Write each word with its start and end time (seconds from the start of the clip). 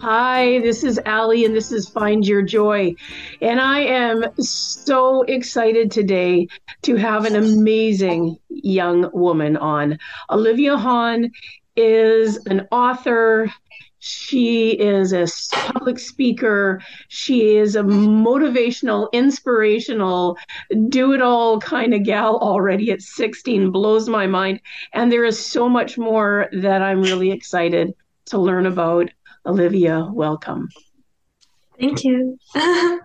Hi, 0.00 0.60
this 0.60 0.82
is 0.82 0.98
Ali, 1.04 1.44
and 1.44 1.54
this 1.54 1.70
is 1.70 1.86
Find 1.86 2.26
Your 2.26 2.40
Joy. 2.40 2.94
And 3.42 3.60
I 3.60 3.80
am 3.80 4.24
so 4.38 5.24
excited 5.24 5.90
today 5.90 6.48
to 6.84 6.96
have 6.96 7.26
an 7.26 7.36
amazing 7.36 8.38
young 8.48 9.10
woman 9.12 9.58
on. 9.58 9.98
Olivia 10.30 10.78
Hahn 10.78 11.30
is 11.76 12.38
an 12.46 12.66
author. 12.72 13.52
She 13.98 14.70
is 14.70 15.12
a 15.12 15.26
public 15.52 15.98
speaker. 15.98 16.80
She 17.08 17.56
is 17.56 17.76
a 17.76 17.82
motivational, 17.82 19.12
inspirational, 19.12 20.38
do 20.88 21.12
it 21.12 21.20
all 21.20 21.60
kind 21.60 21.92
of 21.92 22.04
gal 22.04 22.38
already 22.38 22.90
at 22.90 23.02
16. 23.02 23.70
Blows 23.70 24.08
my 24.08 24.26
mind. 24.26 24.62
And 24.94 25.12
there 25.12 25.26
is 25.26 25.38
so 25.38 25.68
much 25.68 25.98
more 25.98 26.48
that 26.52 26.80
I'm 26.80 27.02
really 27.02 27.30
excited 27.32 27.92
to 28.30 28.38
learn 28.38 28.64
about. 28.64 29.10
Olivia, 29.46 30.06
welcome. 30.12 30.68
Thank 31.78 32.04
you. 32.04 32.38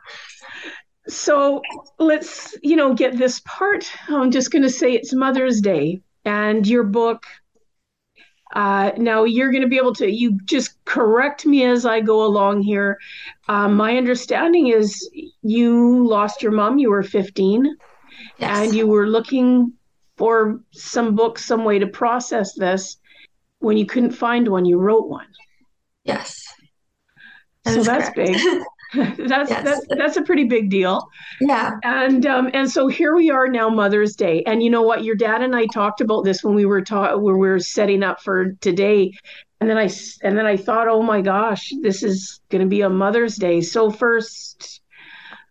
so 1.07 1.61
let's, 1.97 2.55
you 2.61 2.75
know, 2.75 2.93
get 2.93 3.17
this 3.17 3.41
part. 3.45 3.89
I'm 4.09 4.31
just 4.31 4.51
going 4.51 4.63
to 4.63 4.69
say 4.69 4.93
it's 4.93 5.13
Mother's 5.13 5.61
Day 5.61 6.01
and 6.25 6.67
your 6.67 6.83
book. 6.83 7.23
Uh, 8.53 8.91
now 8.97 9.23
you're 9.23 9.51
going 9.51 9.63
to 9.63 9.69
be 9.69 9.77
able 9.77 9.95
to, 9.95 10.09
you 10.09 10.39
just 10.45 10.83
correct 10.85 11.45
me 11.45 11.63
as 11.65 11.85
I 11.85 12.01
go 12.01 12.23
along 12.23 12.61
here. 12.61 12.97
Um, 13.47 13.75
my 13.75 13.97
understanding 13.97 14.67
is 14.67 15.09
you 15.41 16.07
lost 16.07 16.41
your 16.41 16.51
mom, 16.51 16.77
you 16.77 16.89
were 16.89 17.03
15, 17.03 17.65
yes. 18.37 18.57
and 18.57 18.75
you 18.75 18.87
were 18.87 19.07
looking 19.07 19.73
for 20.17 20.61
some 20.71 21.15
book, 21.15 21.39
some 21.39 21.63
way 21.65 21.79
to 21.79 21.87
process 21.87 22.53
this. 22.53 22.97
When 23.59 23.77
you 23.77 23.85
couldn't 23.85 24.11
find 24.11 24.47
one, 24.47 24.65
you 24.65 24.77
wrote 24.77 25.07
one. 25.07 25.27
Yes. 26.05 26.41
That 27.63 27.73
so 27.73 27.83
that's 27.83 28.09
correct. 28.11 28.15
big. 28.15 28.37
that's 29.17 29.49
yes. 29.49 29.63
that's 29.63 29.85
that's 29.89 30.17
a 30.17 30.21
pretty 30.21 30.45
big 30.45 30.69
deal. 30.69 31.09
Yeah. 31.41 31.71
And 31.83 32.25
um 32.25 32.49
and 32.53 32.69
so 32.69 32.87
here 32.87 33.15
we 33.15 33.29
are 33.29 33.47
now 33.47 33.67
Mother's 33.67 34.15
Day. 34.15 34.43
And 34.45 34.63
you 34.63 34.69
know 34.69 34.83
what? 34.83 35.03
Your 35.03 35.15
dad 35.15 35.41
and 35.41 35.55
I 35.55 35.65
talked 35.65 36.01
about 36.01 36.23
this 36.23 36.43
when 36.43 36.55
we 36.55 36.65
were 36.65 36.81
taught 36.81 37.21
when 37.21 37.33
we 37.33 37.47
were 37.47 37.59
setting 37.59 38.03
up 38.03 38.21
for 38.21 38.53
today. 38.61 39.11
And 39.59 39.69
then 39.69 39.77
I 39.77 39.89
and 40.21 40.37
then 40.37 40.45
I 40.45 40.55
thought, 40.55 40.87
"Oh 40.87 41.01
my 41.01 41.21
gosh, 41.21 41.71
this 41.81 42.03
is 42.03 42.39
going 42.49 42.61
to 42.61 42.67
be 42.67 42.81
a 42.81 42.89
Mother's 42.89 43.35
Day." 43.35 43.61
So 43.61 43.89
first 43.89 44.81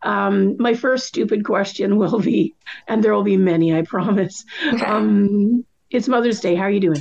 um, 0.04 0.56
my 0.58 0.74
first 0.74 1.06
stupid 1.06 1.44
question 1.44 1.96
will 1.96 2.20
be, 2.20 2.54
and 2.86 3.02
there 3.02 3.14
will 3.14 3.24
be 3.24 3.36
many, 3.36 3.76
I 3.76 3.82
promise. 3.82 4.44
Okay. 4.66 4.84
Um, 4.84 5.64
it's 5.90 6.08
Mother's 6.08 6.40
Day. 6.40 6.54
How 6.54 6.64
are 6.64 6.70
you 6.70 6.80
doing? 6.80 7.00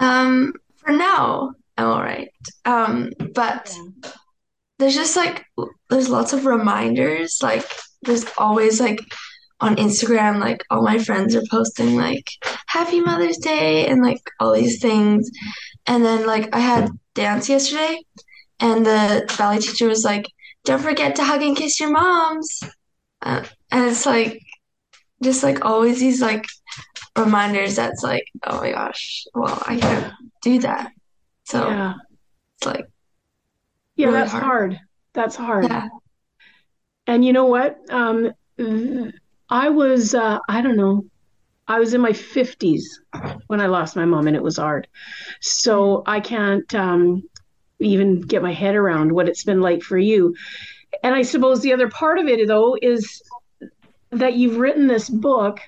Um, 0.00 0.52
for 0.76 0.92
now, 0.92 1.52
I'm 1.76 1.86
all 1.86 2.02
right. 2.02 2.28
Um, 2.64 3.10
but 3.34 3.76
there's 4.78 4.94
just 4.94 5.16
like 5.16 5.44
there's 5.90 6.08
lots 6.08 6.32
of 6.32 6.46
reminders. 6.46 7.38
Like 7.42 7.64
there's 8.02 8.24
always 8.38 8.80
like 8.80 9.00
on 9.60 9.76
Instagram, 9.76 10.40
like 10.40 10.62
all 10.70 10.82
my 10.82 10.98
friends 10.98 11.34
are 11.34 11.42
posting 11.50 11.96
like 11.96 12.28
Happy 12.66 13.00
Mother's 13.00 13.38
Day 13.38 13.86
and 13.86 14.02
like 14.02 14.20
all 14.40 14.52
these 14.52 14.80
things. 14.80 15.30
And 15.86 16.04
then 16.04 16.26
like 16.26 16.54
I 16.54 16.60
had 16.60 16.90
dance 17.14 17.48
yesterday, 17.48 18.02
and 18.60 18.84
the 18.84 19.28
ballet 19.38 19.58
teacher 19.58 19.88
was 19.88 20.04
like, 20.04 20.26
"Don't 20.64 20.82
forget 20.82 21.16
to 21.16 21.24
hug 21.24 21.42
and 21.42 21.56
kiss 21.56 21.80
your 21.80 21.90
moms." 21.90 22.60
Uh, 23.22 23.44
and 23.70 23.86
it's 23.86 24.06
like 24.06 24.40
just 25.22 25.42
like 25.42 25.64
always 25.64 26.00
these 26.00 26.20
like 26.20 26.44
reminders 27.16 27.76
that's 27.76 28.02
like, 28.02 28.26
oh 28.44 28.60
my 28.60 28.72
gosh, 28.72 29.24
well 29.34 29.62
I 29.66 29.78
can't 29.78 30.12
do 30.42 30.58
that. 30.60 30.92
So 31.44 31.68
yeah. 31.68 31.94
it's 32.56 32.66
like 32.66 32.86
Yeah, 33.96 34.06
really 34.06 34.18
that's 34.18 34.30
hard. 34.32 34.44
hard. 34.44 34.80
That's 35.12 35.36
hard. 35.36 35.64
Yeah. 35.64 35.88
And 37.06 37.24
you 37.24 37.32
know 37.32 37.46
what? 37.46 37.78
Um 37.90 38.32
I 39.50 39.68
was 39.70 40.14
uh 40.14 40.38
I 40.48 40.60
don't 40.62 40.76
know. 40.76 41.04
I 41.68 41.78
was 41.78 41.94
in 41.94 42.00
my 42.00 42.12
50s 42.12 42.82
when 43.46 43.60
I 43.60 43.66
lost 43.66 43.96
my 43.96 44.04
mom 44.04 44.26
and 44.26 44.36
it 44.36 44.42
was 44.42 44.58
hard. 44.58 44.88
So 45.40 46.02
I 46.06 46.20
can't 46.20 46.72
um 46.74 47.22
even 47.80 48.20
get 48.22 48.42
my 48.42 48.52
head 48.52 48.76
around 48.76 49.12
what 49.12 49.28
it's 49.28 49.44
been 49.44 49.60
like 49.60 49.82
for 49.82 49.98
you. 49.98 50.34
And 51.02 51.14
I 51.14 51.22
suppose 51.22 51.60
the 51.60 51.72
other 51.72 51.88
part 51.88 52.18
of 52.18 52.26
it 52.28 52.46
though 52.48 52.76
is 52.80 53.22
that 54.10 54.34
you've 54.34 54.58
written 54.58 54.86
this 54.86 55.08
book 55.08 55.60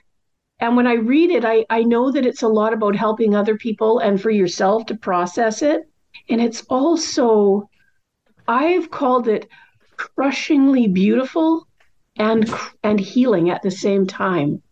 and 0.59 0.77
when 0.77 0.87
I 0.87 0.95
read 0.95 1.31
it, 1.31 1.45
I, 1.45 1.67
I 1.69 1.83
know 1.83 2.11
that 2.11 2.25
it's 2.25 2.43
a 2.43 2.49
lot 2.49 2.73
about 2.73 2.97
helping 2.97 3.35
other 3.35 3.57
people 3.57 3.99
and 3.99 4.21
for 4.21 4.31
yourself 4.31 4.87
to 4.87 4.97
process 4.97 5.61
it. 5.63 5.83
And 6.31 6.41
it's 6.41 6.63
also, 6.71 7.69
I've 8.49 8.91
called 8.91 9.29
it 9.29 9.49
crushingly 9.97 10.89
beautiful 10.89 11.67
and 12.19 12.51
and 12.83 12.99
healing 12.99 13.51
at 13.51 13.63
the 13.63 13.71
same 13.71 14.07
time 14.07 14.63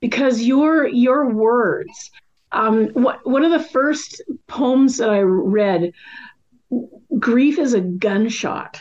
because 0.00 0.42
your 0.42 0.86
your 0.86 1.30
words 1.30 2.10
um 2.52 2.88
what, 2.88 3.26
one 3.26 3.44
of 3.44 3.50
the 3.50 3.68
first 3.68 4.22
poems 4.46 4.98
that 4.98 5.10
i 5.10 5.18
read 5.18 5.92
grief 7.18 7.58
is 7.58 7.74
a 7.74 7.80
gunshot 7.80 8.80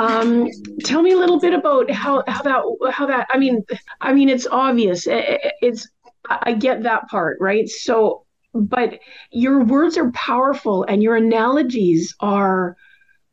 um, 0.00 0.48
tell 0.82 1.02
me 1.02 1.12
a 1.12 1.16
little 1.18 1.38
bit 1.38 1.52
about 1.52 1.90
how 1.90 2.24
how 2.26 2.42
that 2.42 2.92
how 2.92 3.06
that. 3.06 3.28
I 3.30 3.38
mean, 3.38 3.64
I 4.00 4.14
mean, 4.14 4.30
it's 4.30 4.46
obvious. 4.50 5.06
It, 5.06 5.52
it's 5.60 5.88
I 6.28 6.54
get 6.54 6.84
that 6.84 7.08
part, 7.08 7.36
right? 7.38 7.68
So, 7.68 8.24
but 8.54 8.98
your 9.30 9.62
words 9.62 9.98
are 9.98 10.10
powerful, 10.12 10.84
and 10.84 11.02
your 11.02 11.16
analogies 11.16 12.14
are 12.20 12.78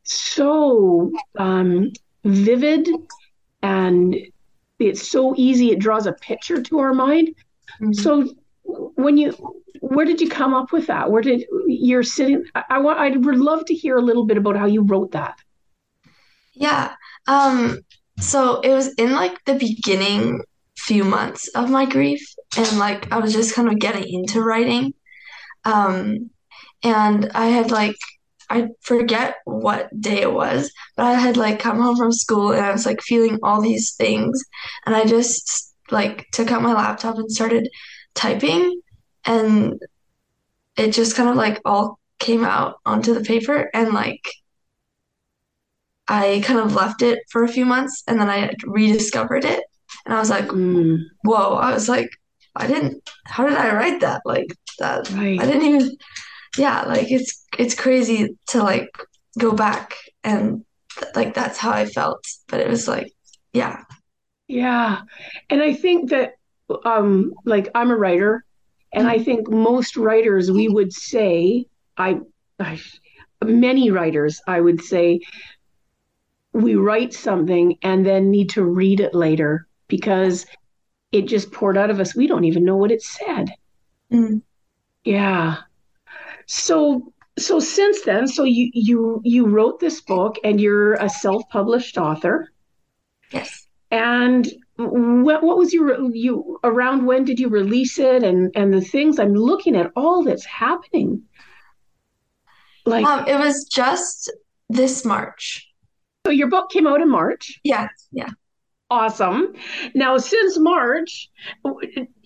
so 0.02 1.10
um, 1.38 1.92
vivid, 2.24 2.86
and 3.62 4.16
it's 4.78 5.08
so 5.08 5.34
easy. 5.38 5.70
It 5.70 5.78
draws 5.78 6.06
a 6.06 6.12
picture 6.12 6.62
to 6.62 6.78
our 6.80 6.92
mind. 6.92 7.28
Mm-hmm. 7.80 7.94
So, 7.94 8.28
when 8.62 9.16
you 9.16 9.32
where 9.80 10.04
did 10.04 10.20
you 10.20 10.28
come 10.28 10.52
up 10.52 10.70
with 10.72 10.88
that? 10.88 11.10
Where 11.10 11.22
did 11.22 11.46
you're 11.66 12.02
sitting? 12.02 12.44
I, 12.54 12.64
I 12.70 12.78
want. 12.80 12.98
I 12.98 13.16
would 13.16 13.38
love 13.38 13.64
to 13.66 13.74
hear 13.74 13.96
a 13.96 14.02
little 14.02 14.26
bit 14.26 14.36
about 14.36 14.56
how 14.56 14.66
you 14.66 14.82
wrote 14.82 15.12
that. 15.12 15.38
Yeah. 16.58 16.94
Um, 17.26 17.78
so 18.20 18.60
it 18.60 18.70
was 18.70 18.92
in 18.94 19.12
like 19.12 19.44
the 19.44 19.54
beginning 19.54 20.42
few 20.76 21.04
months 21.04 21.48
of 21.48 21.70
my 21.70 21.84
grief 21.84 22.20
and 22.56 22.78
like 22.78 23.10
I 23.12 23.18
was 23.18 23.32
just 23.32 23.54
kind 23.54 23.68
of 23.68 23.78
getting 23.78 24.12
into 24.12 24.42
writing. 24.42 24.94
Um, 25.64 26.30
and 26.82 27.30
I 27.34 27.46
had 27.46 27.70
like 27.70 27.96
I 28.50 28.68
forget 28.80 29.36
what 29.44 29.88
day 30.00 30.22
it 30.22 30.32
was, 30.32 30.72
but 30.96 31.06
I 31.06 31.14
had 31.14 31.36
like 31.36 31.58
come 31.58 31.80
home 31.80 31.96
from 31.96 32.12
school 32.12 32.52
and 32.52 32.64
I 32.64 32.72
was 32.72 32.86
like 32.86 33.02
feeling 33.02 33.38
all 33.42 33.60
these 33.60 33.94
things 33.94 34.42
and 34.86 34.96
I 34.96 35.04
just 35.04 35.74
like 35.90 36.26
took 36.32 36.50
out 36.50 36.62
my 36.62 36.72
laptop 36.72 37.18
and 37.18 37.30
started 37.30 37.68
typing 38.14 38.80
and 39.24 39.74
it 40.76 40.92
just 40.92 41.14
kind 41.14 41.28
of 41.28 41.36
like 41.36 41.60
all 41.64 41.98
came 42.18 42.44
out 42.44 42.76
onto 42.86 43.14
the 43.14 43.20
paper 43.20 43.70
and 43.74 43.92
like 43.92 44.22
I 46.08 46.42
kind 46.44 46.58
of 46.58 46.74
left 46.74 47.02
it 47.02 47.20
for 47.30 47.44
a 47.44 47.48
few 47.48 47.66
months 47.66 48.02
and 48.06 48.18
then 48.18 48.30
I 48.30 48.52
rediscovered 48.64 49.44
it. 49.44 49.62
And 50.06 50.14
I 50.14 50.18
was 50.18 50.30
like, 50.30 50.46
mm. 50.48 50.98
whoa. 51.22 51.54
I 51.54 51.72
was 51.74 51.88
like, 51.88 52.08
I 52.56 52.66
didn't, 52.66 53.08
how 53.24 53.46
did 53.46 53.58
I 53.58 53.74
write 53.74 54.00
that? 54.00 54.22
Like 54.24 54.46
that, 54.78 55.10
right. 55.10 55.38
I 55.38 55.44
didn't 55.44 55.62
even, 55.62 55.96
yeah, 56.56 56.82
like 56.82 57.10
it's, 57.10 57.44
it's 57.58 57.74
crazy 57.74 58.36
to 58.48 58.62
like 58.62 58.88
go 59.38 59.52
back 59.52 59.94
and 60.24 60.64
like 61.14 61.34
that's 61.34 61.58
how 61.58 61.70
I 61.70 61.84
felt. 61.84 62.24
But 62.48 62.60
it 62.60 62.68
was 62.68 62.88
like, 62.88 63.12
yeah. 63.52 63.82
Yeah. 64.48 65.02
And 65.50 65.62
I 65.62 65.74
think 65.74 66.10
that, 66.10 66.32
um, 66.84 67.34
like 67.44 67.68
I'm 67.74 67.90
a 67.90 67.96
writer 67.96 68.44
and 68.92 69.06
mm-hmm. 69.06 69.20
I 69.20 69.24
think 69.24 69.50
most 69.50 69.96
writers, 69.96 70.50
we 70.50 70.68
would 70.68 70.92
say, 70.92 71.66
I, 71.98 72.20
I, 72.58 72.80
many 73.44 73.90
writers, 73.90 74.40
I 74.46 74.60
would 74.60 74.82
say, 74.82 75.20
we 76.58 76.74
write 76.74 77.14
something 77.14 77.78
and 77.82 78.04
then 78.04 78.30
need 78.30 78.50
to 78.50 78.64
read 78.64 79.00
it 79.00 79.14
later 79.14 79.66
because 79.86 80.44
it 81.12 81.22
just 81.22 81.52
poured 81.52 81.76
out 81.76 81.90
of 81.90 82.00
us. 82.00 82.14
We 82.14 82.26
don't 82.26 82.44
even 82.44 82.64
know 82.64 82.76
what 82.76 82.90
it 82.90 83.02
said. 83.02 83.50
Mm. 84.12 84.42
Yeah. 85.04 85.58
So 86.46 87.12
so 87.38 87.60
since 87.60 88.02
then, 88.02 88.26
so 88.26 88.44
you 88.44 88.70
you 88.74 89.20
you 89.24 89.46
wrote 89.46 89.80
this 89.80 90.00
book 90.00 90.36
and 90.42 90.60
you're 90.60 90.94
a 90.94 91.08
self-published 91.08 91.96
author. 91.96 92.52
Yes. 93.30 93.66
And 93.90 94.46
what 94.76 95.42
what 95.42 95.56
was 95.56 95.72
your 95.72 96.10
you 96.10 96.58
around 96.64 97.06
when 97.06 97.24
did 97.24 97.38
you 97.38 97.48
release 97.48 97.98
it 97.98 98.22
and 98.22 98.50
and 98.54 98.72
the 98.74 98.80
things 98.80 99.18
I'm 99.18 99.34
looking 99.34 99.76
at 99.76 99.92
all 99.96 100.24
that's 100.24 100.44
happening. 100.44 101.22
Like 102.84 103.06
um, 103.06 103.26
it 103.26 103.38
was 103.38 103.64
just 103.64 104.32
this 104.68 105.04
March. 105.04 105.67
So 106.28 106.32
your 106.32 106.50
book 106.50 106.70
came 106.70 106.86
out 106.86 107.00
in 107.00 107.08
March. 107.08 107.58
Yeah, 107.64 107.88
yeah. 108.12 108.28
Awesome. 108.90 109.54
Now, 109.94 110.18
since 110.18 110.58
March, 110.58 111.30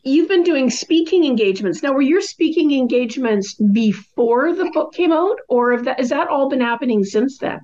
you've 0.02 0.28
been 0.28 0.42
doing 0.42 0.70
speaking 0.70 1.24
engagements. 1.24 1.84
Now, 1.84 1.92
were 1.92 2.02
your 2.02 2.20
speaking 2.20 2.72
engagements 2.72 3.54
before 3.54 4.56
the 4.56 4.68
book 4.74 4.92
came 4.92 5.12
out, 5.12 5.36
or 5.48 5.70
have 5.70 5.84
that, 5.84 6.00
has 6.00 6.08
that 6.08 6.26
all 6.26 6.50
been 6.50 6.60
happening 6.60 7.04
since 7.04 7.38
then? 7.38 7.60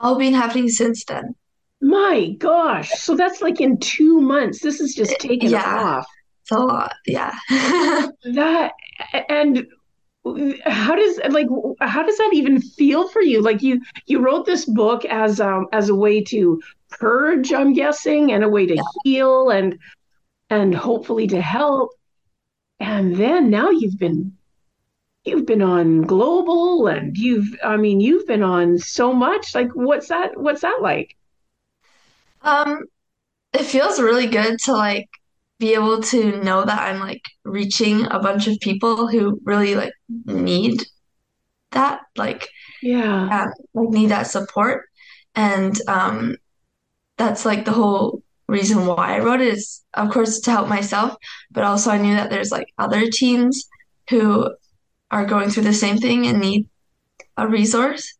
All 0.00 0.16
been 0.16 0.32
happening 0.32 0.70
since 0.70 1.04
then. 1.04 1.34
My 1.82 2.30
gosh. 2.38 2.88
So 2.92 3.14
that's 3.14 3.42
like 3.42 3.60
in 3.60 3.78
two 3.78 4.22
months. 4.22 4.62
This 4.62 4.80
is 4.80 4.94
just 4.94 5.12
eh, 5.12 5.16
taking 5.20 5.50
yeah, 5.50 5.82
off. 5.82 6.06
It's 6.44 6.50
a 6.50 6.60
lot. 6.60 6.94
Yeah. 7.06 7.34
that, 7.50 8.72
and 9.28 9.66
how 10.64 10.94
does 10.94 11.20
like 11.30 11.48
how 11.80 12.02
does 12.02 12.16
that 12.16 12.30
even 12.32 12.60
feel 12.60 13.08
for 13.08 13.20
you? 13.20 13.42
Like 13.42 13.62
you 13.62 13.82
you 14.06 14.20
wrote 14.20 14.46
this 14.46 14.64
book 14.64 15.04
as 15.04 15.40
um 15.40 15.66
as 15.72 15.90
a 15.90 15.94
way 15.94 16.22
to 16.24 16.62
purge 16.90 17.52
i'm 17.52 17.72
guessing 17.72 18.30
and 18.30 18.44
a 18.44 18.48
way 18.48 18.66
to 18.66 18.74
yeah. 18.76 18.82
heal 19.02 19.50
and 19.50 19.78
and 20.50 20.74
hopefully 20.74 21.26
to 21.26 21.40
help. 21.40 21.90
And 22.80 23.16
then 23.16 23.50
now 23.50 23.70
you've 23.70 23.98
been 23.98 24.36
you've 25.24 25.46
been 25.46 25.62
on 25.62 26.02
global 26.02 26.86
and 26.86 27.16
you've 27.16 27.56
i 27.62 27.76
mean 27.76 28.00
you've 28.00 28.26
been 28.26 28.42
on 28.42 28.78
so 28.78 29.12
much. 29.12 29.54
Like 29.54 29.72
what's 29.74 30.08
that 30.08 30.40
what's 30.40 30.62
that 30.62 30.78
like? 30.80 31.16
Um 32.42 32.84
it 33.52 33.64
feels 33.64 34.00
really 34.00 34.26
good 34.26 34.58
to 34.60 34.72
like 34.72 35.10
be 35.58 35.74
able 35.74 36.02
to 36.02 36.42
know 36.42 36.64
that 36.64 36.80
i'm 36.80 37.00
like 37.00 37.22
reaching 37.44 38.06
a 38.06 38.18
bunch 38.18 38.46
of 38.46 38.58
people 38.60 39.06
who 39.06 39.40
really 39.44 39.74
like 39.74 39.92
need 40.26 40.82
that 41.70 42.00
like 42.16 42.48
yeah 42.82 43.28
like 43.74 43.88
need 43.90 44.10
that 44.10 44.26
support 44.26 44.84
and 45.34 45.80
um 45.88 46.36
that's 47.16 47.44
like 47.44 47.64
the 47.64 47.72
whole 47.72 48.22
reason 48.48 48.86
why 48.86 49.16
I 49.16 49.20
wrote 49.20 49.40
it 49.40 49.54
is 49.54 49.82
of 49.94 50.10
course 50.10 50.40
to 50.40 50.50
help 50.50 50.68
myself, 50.68 51.16
but 51.50 51.64
also 51.64 51.90
I 51.90 51.98
knew 51.98 52.14
that 52.14 52.30
there's 52.30 52.50
like 52.50 52.66
other 52.78 53.08
teens 53.10 53.66
who 54.10 54.50
are 55.10 55.24
going 55.24 55.50
through 55.50 55.62
the 55.64 55.72
same 55.72 55.98
thing 55.98 56.26
and 56.26 56.40
need 56.40 56.68
a 57.36 57.46
resource. 57.46 58.12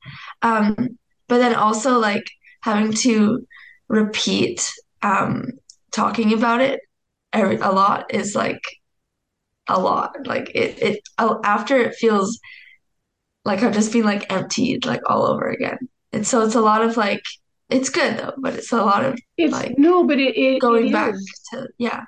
Um, 0.42 0.98
but 1.28 1.38
then 1.38 1.54
also 1.54 1.98
like 1.98 2.24
having 2.62 2.92
to 2.92 3.46
repeat 3.88 4.70
um, 5.02 5.50
talking 5.92 6.32
about 6.32 6.60
it 6.60 6.80
every, 7.34 7.56
a 7.56 7.70
lot 7.70 8.14
is 8.14 8.34
like 8.34 8.62
a 9.68 9.78
lot. 9.78 10.26
Like 10.26 10.50
it, 10.54 10.82
it 10.82 11.00
after 11.18 11.76
it 11.76 11.94
feels 11.94 12.38
like 13.44 13.62
I've 13.62 13.74
just 13.74 13.92
been 13.92 14.04
like 14.04 14.32
emptied 14.32 14.86
like 14.86 15.02
all 15.08 15.26
over 15.26 15.48
again. 15.50 15.78
And 16.12 16.26
so 16.26 16.44
it's 16.44 16.54
a 16.54 16.60
lot 16.60 16.82
of 16.82 16.96
like 16.96 17.22
it's 17.70 17.90
good 17.90 18.18
though, 18.18 18.34
but 18.38 18.54
it's 18.54 18.72
a 18.72 18.76
lot 18.76 19.04
of 19.04 19.18
it's 19.36 19.52
like 19.52 19.78
no, 19.78 20.06
but 20.06 20.18
it, 20.18 20.36
it 20.36 20.60
going 20.60 20.88
it 20.88 20.92
back 20.92 21.14
is. 21.14 21.40
to 21.52 21.68
yeah. 21.78 22.04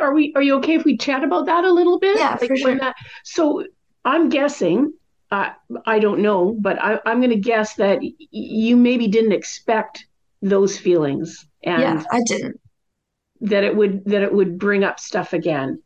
Are 0.00 0.14
we? 0.14 0.32
Are 0.36 0.42
you 0.42 0.56
okay 0.56 0.74
if 0.74 0.84
we 0.84 0.96
chat 0.96 1.24
about 1.24 1.46
that 1.46 1.64
a 1.64 1.72
little 1.72 1.98
bit? 1.98 2.18
Yeah, 2.18 2.36
like 2.40 2.48
for 2.48 2.56
sure. 2.56 2.78
That, 2.78 2.94
so 3.24 3.64
I'm 4.04 4.28
guessing. 4.28 4.92
Uh, 5.32 5.50
I 5.86 6.00
don't 6.00 6.22
know, 6.22 6.56
but 6.58 6.82
I, 6.82 6.98
I'm 7.06 7.20
going 7.20 7.30
to 7.30 7.36
guess 7.36 7.74
that 7.74 8.00
y- 8.00 8.12
you 8.30 8.76
maybe 8.76 9.06
didn't 9.06 9.30
expect 9.30 10.04
those 10.42 10.76
feelings, 10.76 11.46
and 11.62 11.82
yeah, 11.82 12.04
I 12.10 12.20
didn't. 12.26 12.60
That 13.40 13.64
it 13.64 13.76
would 13.76 14.04
that 14.04 14.22
it 14.22 14.32
would 14.32 14.58
bring 14.58 14.84
up 14.84 15.00
stuff 15.00 15.32
again, 15.32 15.82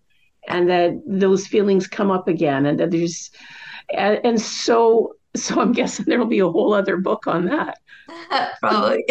and 0.49 0.69
that 0.69 1.01
those 1.07 1.47
feelings 1.47 1.87
come 1.87 2.11
up 2.11 2.29
again, 2.29 2.67
and 2.67 2.81
that 2.81 2.91
there's, 2.91 3.31
and, 3.93 4.21
and 4.25 4.41
so 4.41 5.15
so 5.37 5.61
I'm 5.61 5.73
guessing 5.73 6.07
there'll 6.09 6.27
be 6.27 6.41
a 6.41 6.49
whole 6.49 6.75
other 6.75 6.97
book 6.97 7.27
on 7.27 7.47
that. 7.47 7.79
Probably. 8.61 9.05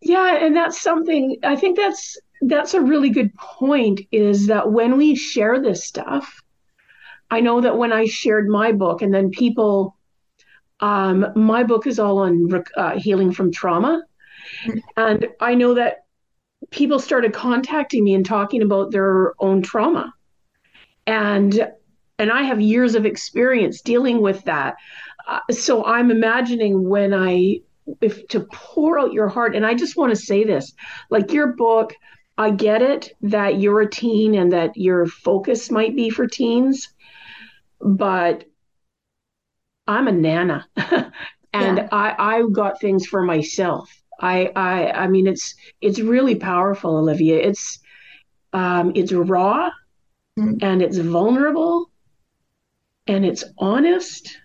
yeah, 0.00 0.36
and 0.36 0.54
that's 0.54 0.80
something 0.80 1.36
I 1.42 1.56
think 1.56 1.76
that's 1.76 2.18
that's 2.42 2.74
a 2.74 2.80
really 2.80 3.10
good 3.10 3.34
point 3.34 4.02
is 4.12 4.46
that 4.46 4.70
when 4.72 4.96
we 4.96 5.14
share 5.14 5.60
this 5.60 5.84
stuff, 5.84 6.42
I 7.30 7.40
know 7.40 7.60
that 7.60 7.78
when 7.78 7.92
I 7.92 8.04
shared 8.06 8.48
my 8.48 8.72
book 8.72 9.02
and 9.02 9.12
then 9.12 9.30
people 9.30 9.96
um, 10.80 11.26
my 11.34 11.62
book 11.62 11.86
is 11.86 11.98
all 11.98 12.18
on 12.18 12.64
uh, 12.76 12.98
healing 12.98 13.32
from 13.32 13.50
trauma. 13.50 14.02
Mm-hmm. 14.64 14.78
And 14.96 15.28
I 15.40 15.54
know 15.54 15.74
that 15.74 16.04
people 16.70 16.98
started 16.98 17.32
contacting 17.32 18.04
me 18.04 18.14
and 18.14 18.26
talking 18.26 18.62
about 18.62 18.90
their 18.90 19.32
own 19.38 19.62
trauma. 19.62 20.12
And 21.06 21.68
and 22.18 22.30
I 22.30 22.42
have 22.42 22.60
years 22.60 22.94
of 22.94 23.04
experience 23.04 23.82
dealing 23.82 24.22
with 24.22 24.42
that. 24.44 24.76
Uh, 25.28 25.40
so 25.50 25.84
I'm 25.84 26.10
imagining 26.10 26.88
when 26.88 27.12
I 27.12 27.60
if 28.00 28.26
to 28.28 28.40
pour 28.52 28.98
out 28.98 29.12
your 29.12 29.28
heart 29.28 29.54
and 29.54 29.64
I 29.64 29.74
just 29.74 29.96
want 29.96 30.10
to 30.10 30.16
say 30.16 30.44
this 30.44 30.72
like 31.10 31.32
your 31.32 31.48
book 31.54 31.94
I 32.38 32.50
get 32.50 32.82
it 32.82 33.12
that 33.22 33.60
you're 33.60 33.80
a 33.80 33.90
teen 33.90 34.34
and 34.34 34.52
that 34.52 34.76
your 34.76 35.06
focus 35.06 35.70
might 35.70 35.94
be 35.94 36.10
for 36.10 36.26
teens 36.26 36.88
but 37.80 38.44
I'm 39.86 40.08
a 40.08 40.12
nana 40.12 40.66
and 41.52 41.78
yeah. 41.78 41.88
I 41.92 42.38
I 42.38 42.42
got 42.50 42.80
things 42.80 43.06
for 43.06 43.22
myself 43.22 43.88
I 44.20 44.50
I 44.56 44.90
I 44.92 45.06
mean 45.08 45.26
it's 45.26 45.54
it's 45.80 46.00
really 46.00 46.34
powerful 46.34 46.96
Olivia. 46.96 47.38
It's 47.38 47.78
um 48.52 48.92
it's 48.94 49.12
raw 49.12 49.70
mm-hmm. 50.38 50.58
and 50.60 50.82
it's 50.82 50.98
vulnerable 50.98 51.90
and 53.06 53.24
it's 53.24 53.44
honest 53.58 54.38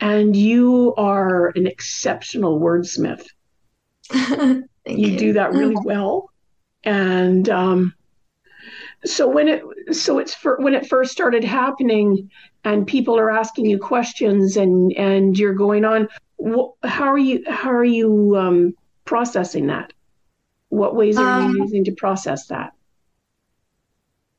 and 0.00 0.34
you 0.34 0.94
are 0.96 1.48
an 1.48 1.66
exceptional 1.66 2.60
wordsmith. 2.60 3.26
You, 4.86 5.08
you, 5.08 5.18
do 5.18 5.32
that 5.34 5.52
really 5.52 5.76
well. 5.84 6.30
And 6.84 7.46
um, 7.50 7.94
so 9.04 9.28
when 9.28 9.46
it 9.46 9.62
so 9.92 10.18
it's 10.18 10.34
for 10.34 10.56
when 10.58 10.74
it 10.74 10.88
first 10.88 11.12
started 11.12 11.44
happening 11.44 12.30
and 12.64 12.86
people 12.86 13.18
are 13.18 13.30
asking 13.30 13.66
you 13.66 13.78
questions 13.78 14.56
and 14.56 14.92
and 14.96 15.38
you're 15.38 15.54
going 15.54 15.84
on 15.84 16.08
wh- 16.42 16.72
how 16.82 17.04
are 17.04 17.18
you 17.18 17.42
how 17.46 17.70
are 17.70 17.84
you 17.84 18.34
um, 18.36 18.74
processing 19.10 19.66
that 19.66 19.92
what 20.68 20.94
ways 20.94 21.18
are 21.18 21.40
um, 21.40 21.50
you 21.50 21.62
using 21.64 21.84
to 21.84 21.92
process 21.92 22.46
that 22.46 22.72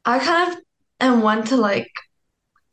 i 0.06 0.18
kind 0.18 0.52
of 0.52 0.60
am 1.00 1.22
one 1.22 1.44
to 1.44 1.58
like 1.58 1.92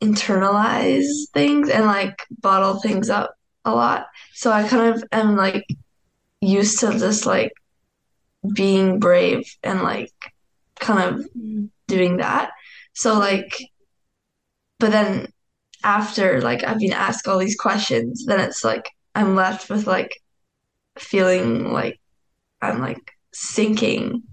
internalize 0.01 1.05
things 1.33 1.69
and 1.69 1.85
like 1.85 2.15
bottle 2.41 2.79
things 2.79 3.09
up 3.09 3.35
a 3.65 3.73
lot. 3.73 4.07
So 4.33 4.51
I 4.51 4.67
kind 4.67 4.95
of 4.95 5.03
am 5.11 5.35
like 5.35 5.65
used 6.41 6.79
to 6.79 6.97
just 6.97 7.25
like 7.25 7.51
being 8.53 8.99
brave 8.99 9.43
and 9.63 9.83
like 9.83 10.13
kind 10.79 11.15
of 11.15 11.27
doing 11.87 12.17
that. 12.17 12.51
So 12.93 13.19
like 13.19 13.53
but 14.79 14.91
then 14.91 15.27
after 15.83 16.41
like 16.41 16.63
I've 16.63 16.79
been 16.79 16.93
asked 16.93 17.27
all 17.27 17.37
these 17.37 17.57
questions, 17.57 18.25
then 18.25 18.39
it's 18.39 18.63
like 18.63 18.89
I'm 19.15 19.35
left 19.35 19.69
with 19.69 19.87
like 19.87 20.21
feeling 20.99 21.71
like 21.71 21.99
I'm 22.61 22.79
like 22.79 23.11
sinking 23.33 24.23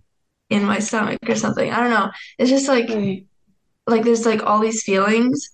in 0.51 0.65
my 0.65 0.79
stomach 0.79 1.19
or 1.29 1.35
something. 1.35 1.71
I 1.71 1.81
don't 1.81 1.91
know. 1.91 2.11
It's 2.39 2.51
just 2.51 2.69
like 2.69 2.89
like 3.87 4.05
there's 4.05 4.27
like 4.27 4.43
all 4.43 4.61
these 4.61 4.83
feelings 4.83 5.51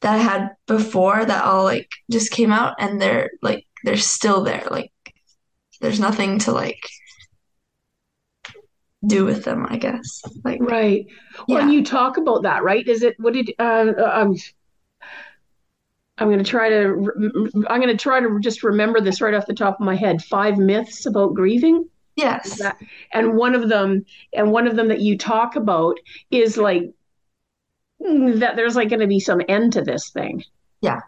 that 0.00 0.14
I 0.14 0.18
had 0.18 0.50
before 0.66 1.24
that 1.24 1.44
all 1.44 1.64
like 1.64 1.88
just 2.10 2.30
came 2.30 2.52
out 2.52 2.74
and 2.78 3.00
they're 3.00 3.30
like 3.42 3.66
they're 3.84 3.96
still 3.96 4.42
there. 4.42 4.66
Like 4.70 4.92
there's 5.80 6.00
nothing 6.00 6.38
to 6.40 6.52
like 6.52 6.82
do 9.06 9.24
with 9.24 9.44
them, 9.44 9.66
I 9.68 9.76
guess. 9.76 10.22
Like 10.44 10.60
right. 10.60 11.06
Yeah. 11.48 11.56
When 11.56 11.70
you 11.70 11.84
talk 11.84 12.16
about 12.16 12.42
that, 12.42 12.62
right? 12.62 12.86
Is 12.86 13.02
it 13.02 13.18
what 13.18 13.34
did 13.34 13.52
uh, 13.58 13.92
um 14.12 14.36
I'm 16.20 16.28
going 16.28 16.38
to 16.38 16.44
try 16.44 16.68
to 16.68 17.12
I'm 17.68 17.80
going 17.80 17.88
to 17.88 17.96
try 17.96 18.20
to 18.20 18.38
just 18.40 18.62
remember 18.62 19.00
this 19.00 19.20
right 19.20 19.34
off 19.34 19.46
the 19.46 19.54
top 19.54 19.80
of 19.80 19.86
my 19.86 19.96
head. 19.96 20.22
Five 20.22 20.58
myths 20.58 21.06
about 21.06 21.34
grieving. 21.34 21.88
Yes. 22.16 22.60
And 23.12 23.34
one 23.36 23.54
of 23.54 23.68
them 23.68 24.04
and 24.32 24.52
one 24.52 24.68
of 24.68 24.76
them 24.76 24.88
that 24.88 25.00
you 25.00 25.16
talk 25.18 25.56
about 25.56 25.96
is 26.30 26.56
like 26.56 26.92
that 28.00 28.56
there's 28.56 28.76
like 28.76 28.90
going 28.90 29.00
to 29.00 29.06
be 29.06 29.20
some 29.20 29.40
end 29.48 29.72
to 29.72 29.82
this 29.82 30.10
thing. 30.10 30.44
Yeah. 30.82 31.00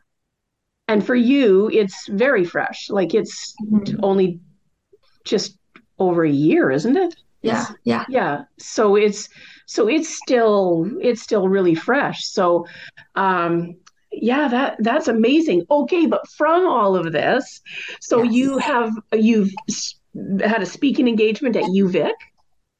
and 0.89 1.05
for 1.05 1.15
you 1.15 1.71
it's 1.71 2.07
very 2.09 2.45
fresh 2.45 2.91
like 2.91 3.15
it's 3.15 3.55
mm-hmm. 3.65 3.99
only 4.03 4.41
just 5.25 5.57
over 5.99 6.25
a 6.25 6.31
year 6.31 6.71
isn't 6.71 6.97
it 6.97 7.15
yeah 7.41 7.67
yeah 7.85 8.05
yeah 8.09 8.43
so 8.59 8.97
it's 8.97 9.29
so 9.67 9.89
it's 9.89 10.15
still 10.15 10.91
it's 11.01 11.23
still 11.23 11.49
really 11.49 11.75
fresh 11.75 12.25
so 12.27 12.67
um 13.15 13.75
yeah 14.13 14.49
that 14.49 14.77
that's 14.81 15.09
amazing 15.09 15.65
okay 15.71 16.07
but 16.07 16.27
from 16.29 16.67
all 16.67 16.97
of 16.97 17.13
this 17.13 17.61
so 18.01 18.23
yes. 18.23 18.35
you 18.35 18.59
have 18.59 18.93
you've 19.13 19.51
had 20.45 20.63
a 20.63 20.67
speaking 20.67 21.09
engagement 21.09 21.57
at 21.57 21.65
uvic 21.65 22.13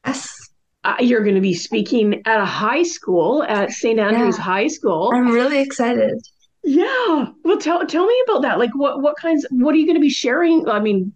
yes 0.07 0.39
uh, 0.85 0.97
you're 0.99 1.23
going 1.23 1.37
to 1.37 1.41
be 1.41 1.55
speaking 1.55 2.23
at 2.27 2.41
a 2.41 2.45
high 2.45 2.83
school 2.83 3.43
at 3.45 3.71
st 3.71 3.99
andrews 3.99 4.37
yeah. 4.37 4.45
high 4.45 4.67
school 4.67 5.11
i'm 5.15 5.29
really 5.29 5.61
excited 5.61 6.21
yeah. 6.65 7.27
Well, 7.43 7.59
tell 7.59 7.85
tell 7.87 8.07
me 8.07 8.23
about 8.25 8.43
that. 8.43 8.59
Like, 8.59 8.71
what 8.75 9.03
what 9.03 9.17
kinds? 9.17 9.45
What 9.51 9.75
are 9.75 9.79
you 9.79 9.87
going 9.87 9.97
to 9.97 10.01
be 10.01 10.11
sharing? 10.11 10.69
I 10.69 10.79
mean, 10.79 11.13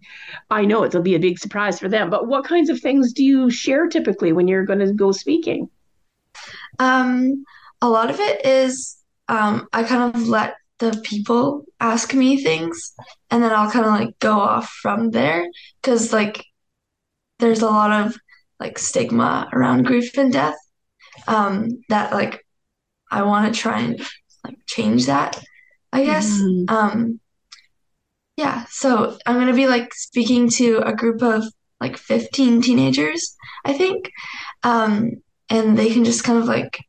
I 0.49 0.65
know 0.65 0.83
it'll 0.83 1.01
be 1.01 1.15
a 1.15 1.19
big 1.19 1.39
surprise 1.39 1.79
for 1.79 1.87
them, 1.87 2.09
but 2.09 2.27
what 2.27 2.43
kinds 2.43 2.69
of 2.69 2.81
things 2.81 3.13
do 3.13 3.23
you 3.23 3.49
share 3.49 3.87
typically 3.87 4.33
when 4.33 4.49
you're 4.49 4.65
going 4.65 4.79
to 4.79 4.91
go 4.91 5.13
speaking? 5.13 5.69
Um, 6.79 7.45
a 7.81 7.89
lot 7.89 8.09
of 8.09 8.19
it 8.19 8.45
is 8.45 8.96
um, 9.27 9.67
I 9.73 9.83
kind 9.83 10.15
of 10.15 10.27
let 10.27 10.55
the 10.79 10.99
people 11.03 11.65
ask 11.79 12.13
me 12.13 12.41
things, 12.41 12.93
and 13.29 13.43
then 13.43 13.51
I'll 13.51 13.71
kind 13.71 13.85
of 13.85 13.91
like 13.91 14.19
go 14.19 14.39
off 14.39 14.69
from 14.81 15.11
there 15.11 15.47
because 15.81 16.13
like 16.13 16.43
there's 17.39 17.61
a 17.61 17.69
lot 17.69 17.91
of 18.05 18.17
like 18.59 18.79
stigma 18.79 19.49
around 19.53 19.85
grief 19.85 20.17
and 20.17 20.33
death 20.33 20.57
um, 21.27 21.69
that 21.89 22.11
like 22.11 22.45
I 23.11 23.23
want 23.23 23.53
to 23.53 23.59
try 23.59 23.79
and 23.81 24.01
like 24.43 24.57
change 24.67 25.05
that, 25.05 25.41
I 25.91 26.03
guess. 26.03 26.29
Mm-hmm. 26.29 26.75
Um, 26.75 27.19
yeah, 28.35 28.65
so 28.69 29.17
I'm 29.25 29.39
gonna 29.39 29.53
be 29.53 29.67
like 29.67 29.93
speaking 29.93 30.49
to 30.51 30.79
a 30.85 30.93
group 30.93 31.21
of 31.21 31.43
like 31.79 31.97
15 31.97 32.61
teenagers, 32.61 33.35
I 33.65 33.73
think, 33.73 34.11
um, 34.63 35.11
and 35.49 35.77
they 35.77 35.89
can 35.91 36.05
just 36.05 36.23
kind 36.23 36.39
of 36.39 36.45
like 36.45 36.79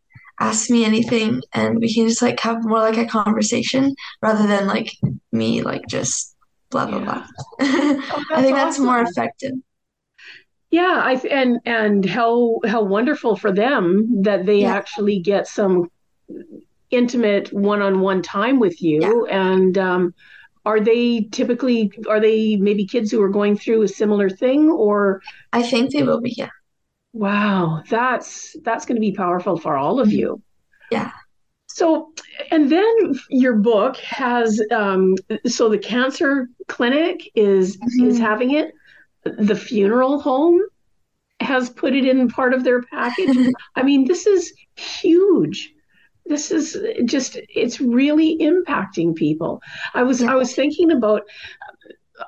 ask 0.40 0.70
me 0.70 0.84
anything, 0.84 1.42
and 1.52 1.78
we 1.78 1.92
can 1.92 2.08
just 2.08 2.22
like 2.22 2.40
have 2.40 2.64
more 2.64 2.80
like 2.80 2.96
a 2.96 3.06
conversation 3.06 3.94
rather 4.22 4.46
than 4.46 4.66
like 4.66 4.92
me 5.32 5.62
like 5.62 5.82
just 5.88 6.36
blah 6.70 6.86
blah 6.86 6.98
yeah. 6.98 7.04
blah. 7.04 7.26
oh, 7.60 8.24
I 8.32 8.42
think 8.42 8.56
that's 8.56 8.78
more 8.78 9.00
effective. 9.00 9.52
Yeah, 10.70 11.00
I 11.02 11.14
and 11.30 11.60
and 11.64 12.04
how 12.04 12.58
how 12.66 12.82
wonderful 12.82 13.36
for 13.36 13.52
them 13.52 14.22
that 14.22 14.46
they 14.46 14.62
yeah. 14.62 14.74
actually 14.74 15.20
get 15.20 15.46
some 15.46 15.90
intimate 16.90 17.52
one-on-one 17.52 18.22
time 18.22 18.58
with 18.58 18.80
you 18.80 19.26
yeah. 19.28 19.52
and 19.52 19.76
um, 19.76 20.14
are 20.64 20.80
they 20.80 21.28
typically 21.32 21.92
are 22.08 22.20
they 22.20 22.56
maybe 22.56 22.86
kids 22.86 23.10
who 23.10 23.22
are 23.22 23.28
going 23.28 23.56
through 23.56 23.82
a 23.82 23.88
similar 23.88 24.28
thing 24.30 24.70
or 24.70 25.20
i 25.52 25.62
think 25.62 25.92
they 25.92 26.02
will 26.02 26.20
be 26.20 26.34
yeah 26.36 26.48
wow 27.12 27.82
that's 27.88 28.56
that's 28.62 28.84
going 28.86 28.96
to 28.96 29.00
be 29.00 29.12
powerful 29.12 29.56
for 29.56 29.76
all 29.76 30.00
of 30.00 30.12
you. 30.12 30.42
Yeah. 30.90 31.10
So 31.68 32.12
and 32.50 32.70
then 32.70 33.18
your 33.30 33.56
book 33.56 33.96
has 33.98 34.60
um, 34.72 35.14
so 35.46 35.68
the 35.68 35.78
cancer 35.78 36.48
clinic 36.66 37.30
is 37.34 37.76
mm-hmm. 37.76 38.08
is 38.08 38.18
having 38.18 38.52
it. 38.52 38.72
The 39.24 39.54
funeral 39.54 40.20
home 40.20 40.60
has 41.40 41.70
put 41.70 41.94
it 41.94 42.04
in 42.04 42.28
part 42.28 42.52
of 42.54 42.64
their 42.64 42.82
package. 42.82 43.52
I 43.76 43.82
mean 43.82 44.06
this 44.06 44.26
is 44.26 44.52
huge. 44.76 45.72
This 46.26 46.50
is 46.50 46.76
just 47.04 47.38
it's 47.48 47.80
really 47.80 48.38
impacting 48.38 49.14
people. 49.14 49.62
I 49.94 50.02
was 50.02 50.20
yeah. 50.20 50.32
i 50.32 50.34
was 50.34 50.54
thinking 50.54 50.90
about 50.90 51.22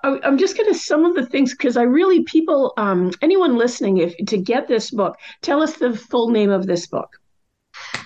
I, 0.03 0.19
am 0.23 0.39
just 0.39 0.57
going 0.57 0.73
to 0.73 0.79
some 0.79 1.05
of 1.05 1.15
the 1.15 1.27
things 1.27 1.53
because 1.53 1.77
I 1.77 1.83
really 1.83 2.23
people 2.25 2.73
um, 2.77 3.11
anyone 3.23 3.57
listening 3.57 3.99
if 3.99 4.17
to 4.27 4.39
get 4.39 4.69
this 4.69 4.91
book 4.91 5.17
tell 5.43 5.63
us 5.63 5.77
the 5.77 5.97
full 5.97 6.31
name 6.31 6.51
of 6.51 6.67
this 6.67 6.87
book. 6.87 7.17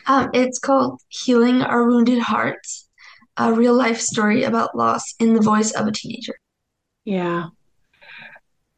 Um, 0.07 0.31
it's 0.33 0.59
called 0.59 1.01
Healing 1.09 1.63
Our 1.63 1.87
Wounded 1.87 2.19
Hearts, 2.19 2.89
a 3.37 3.53
real 3.53 3.75
life 3.75 4.01
story 4.01 4.45
about 4.45 4.77
loss 4.77 5.15
in 5.19 5.35
the 5.35 5.41
voice 5.41 5.73
of 5.73 5.87
a 5.87 5.93
teenager. 5.93 6.39
Yeah, 7.05 7.49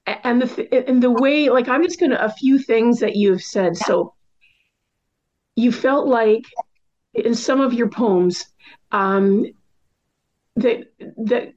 and 0.07 0.43
the 0.43 0.89
and 0.89 1.03
the 1.03 1.11
way 1.11 1.49
like 1.49 1.69
I'm 1.69 1.83
just 1.83 2.01
going 2.01 2.11
to 2.11 2.25
a 2.25 2.31
few 2.31 2.59
things 2.59 3.01
that 3.01 3.17
you've 3.17 3.43
said. 3.43 3.75
Yeah. 3.77 3.87
So 3.87 4.15
you 5.57 5.73
felt 5.73 6.07
like 6.07 6.45
in 7.15 7.35
some 7.35 7.61
of 7.61 7.73
your 7.73 7.89
poems 7.89 8.47
um, 8.93 9.47
that 10.57 10.85
that 11.17 11.55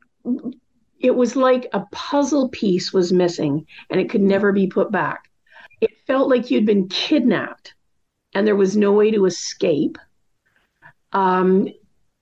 it 0.99 1.15
was 1.15 1.35
like 1.35 1.67
a 1.73 1.85
puzzle 1.91 2.49
piece 2.49 2.91
was 2.91 3.13
missing 3.13 3.65
and 3.89 3.99
it 3.99 4.09
could 4.09 4.21
never 4.21 4.51
be 4.51 4.67
put 4.67 4.91
back. 4.91 5.29
It 5.81 5.91
felt 6.05 6.29
like 6.29 6.51
you'd 6.51 6.65
been 6.65 6.89
kidnapped 6.89 7.73
and 8.33 8.45
there 8.45 8.55
was 8.55 8.75
no 8.75 8.91
way 8.91 9.11
to 9.11 9.25
escape. 9.25 9.97
Um, 11.13 11.69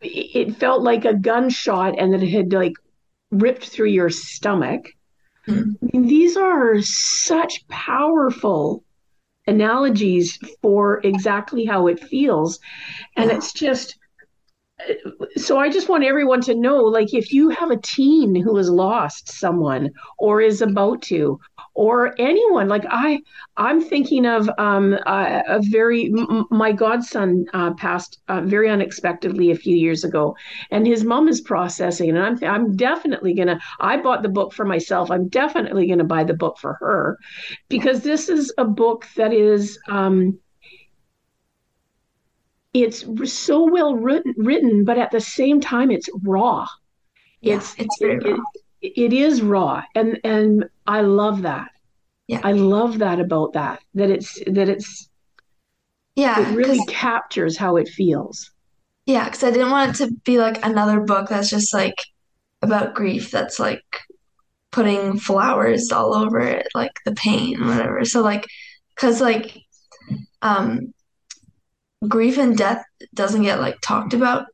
it 0.02 0.56
felt 0.58 0.84
like 0.84 1.06
a 1.06 1.14
gunshot 1.14 1.96
and 1.98 2.14
that 2.14 2.24
it 2.24 2.30
had 2.30 2.54
like 2.54 2.74
ripped 3.32 3.68
through 3.68 3.90
your 3.90 4.10
stomach. 4.10 4.90
Mm-hmm. 5.48 5.72
I 5.82 5.90
mean, 5.92 6.08
these 6.08 6.38
are 6.38 6.82
such 6.82 7.68
powerful 7.68 8.84
analogies 9.48 10.38
for 10.62 11.00
exactly 11.04 11.66
how 11.66 11.88
it 11.88 12.00
feels. 12.00 12.60
And 13.16 13.30
yeah. 13.30 13.38
it's 13.38 13.54
just, 13.54 13.98
so 15.36 15.58
I 15.58 15.70
just 15.70 15.90
want 15.90 16.04
everyone 16.04 16.42
to 16.42 16.56
know 16.56 16.78
like, 16.78 17.14
if 17.14 17.34
you 17.34 17.50
have 17.50 17.72
a 17.72 17.78
teen 17.78 18.36
who 18.36 18.58
has 18.58 18.70
lost 18.70 19.30
someone 19.30 19.92
or 20.18 20.42
is 20.42 20.62
about 20.62 21.02
to, 21.04 21.40
or 21.78 22.20
anyone 22.20 22.68
like 22.68 22.84
i 22.90 23.22
i'm 23.56 23.80
thinking 23.80 24.26
of 24.26 24.50
um, 24.58 24.94
a, 25.06 25.44
a 25.48 25.62
very 25.70 26.12
m- 26.18 26.46
my 26.50 26.72
godson 26.72 27.46
uh, 27.54 27.72
passed 27.76 28.20
uh, 28.28 28.42
very 28.42 28.68
unexpectedly 28.68 29.52
a 29.52 29.56
few 29.56 29.76
years 29.76 30.04
ago 30.04 30.36
and 30.72 30.88
his 30.88 31.04
mom 31.04 31.28
is 31.30 31.40
processing 31.40 32.10
and 32.10 32.18
i'm 32.18 32.44
i'm 32.44 32.76
definitely 32.76 33.34
gonna 33.34 33.60
i 33.80 33.96
bought 33.96 34.24
the 34.24 34.30
book 34.30 34.52
for 34.54 34.66
myself 34.66 35.12
i'm 35.12 35.28
definitely 35.30 35.88
gonna 35.88 36.04
buy 36.04 36.24
the 36.24 36.34
book 36.34 36.58
for 36.58 36.74
her 36.74 37.18
because 37.70 38.02
this 38.02 38.28
is 38.28 38.52
a 38.58 38.66
book 38.66 39.06
that 39.16 39.32
is 39.32 39.78
um, 39.88 40.38
it's 42.84 43.06
so 43.32 43.70
well 43.70 43.96
written, 43.96 44.34
written 44.38 44.84
but 44.84 44.98
at 44.98 45.12
the 45.12 45.22
same 45.22 45.60
time 45.60 45.92
it's 45.92 46.10
raw. 46.24 46.68
Yeah, 47.42 47.56
it's 47.56 47.76
it's 47.78 47.98
very 48.00 48.20
raw. 48.20 48.38
It, 48.82 48.94
it 48.98 49.14
is 49.14 49.42
raw. 49.42 49.84
And 49.96 50.20
and 50.24 50.66
i 50.86 51.02
love 51.02 51.44
that. 51.44 51.70
Yeah. 52.28 52.42
I 52.44 52.52
love 52.52 53.00
that 53.00 53.20
about 53.20 53.54
that 53.54 53.82
that 53.94 54.10
it's 54.10 54.40
that 54.48 54.70
it's 54.70 55.10
yeah 56.16 56.50
it 56.50 56.56
really 56.56 56.84
captures 56.88 57.58
how 57.58 57.78
it 57.78 57.88
feels. 57.88 58.52
Yeah 59.06 59.26
because 59.26 59.44
i 59.44 59.52
didn't 59.52 59.72
want 59.72 59.92
it 59.92 60.06
to 60.06 60.14
be 60.26 60.38
like 60.38 60.66
another 60.66 61.00
book 61.00 61.30
that's 61.30 61.50
just 61.50 61.74
like 61.74 61.96
about 62.62 62.96
grief 62.96 63.32
that's 63.32 63.60
like 63.60 63.84
putting 64.72 65.18
flowers 65.18 65.92
all 65.92 66.14
over 66.14 66.40
it 66.40 66.68
like 66.76 66.92
the 67.06 67.14
pain 67.14 67.66
whatever. 67.66 68.04
So 68.04 68.22
like 68.22 68.46
because 68.96 69.22
like 69.22 69.58
um 70.42 70.94
grief 72.08 72.38
and 72.38 72.58
death 72.58 72.84
doesn't 73.14 73.44
get 73.44 73.60
like 73.60 73.78
talked 73.82 74.14
about 74.14 74.46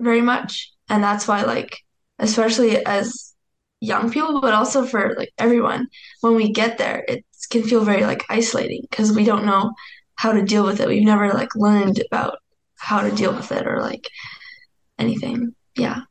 very 0.00 0.20
much 0.20 0.72
and 0.88 1.02
that's 1.02 1.26
why 1.26 1.42
like 1.42 1.78
especially 2.18 2.84
as 2.84 3.34
young 3.84 4.10
people, 4.10 4.40
but 4.40 4.54
also 4.54 4.84
for 4.84 5.14
like 5.16 5.32
everyone. 5.38 5.88
When 6.20 6.34
we 6.34 6.52
get 6.52 6.78
there, 6.78 7.04
it 7.06 7.24
can 7.50 7.62
feel 7.62 7.84
very 7.84 8.04
like 8.04 8.24
isolating 8.28 8.82
because 8.90 9.12
we 9.12 9.24
don't 9.24 9.44
know 9.44 9.72
how 10.16 10.32
to 10.32 10.42
deal 10.42 10.64
with 10.64 10.80
it. 10.80 10.88
We've 10.88 11.04
never 11.04 11.32
like 11.32 11.54
learned 11.54 12.02
about 12.10 12.38
how 12.76 13.02
to 13.02 13.14
deal 13.14 13.34
with 13.34 13.52
it 13.52 13.66
or 13.66 13.80
like 13.80 14.08
anything. 14.98 15.54
Yeah. 15.76 16.02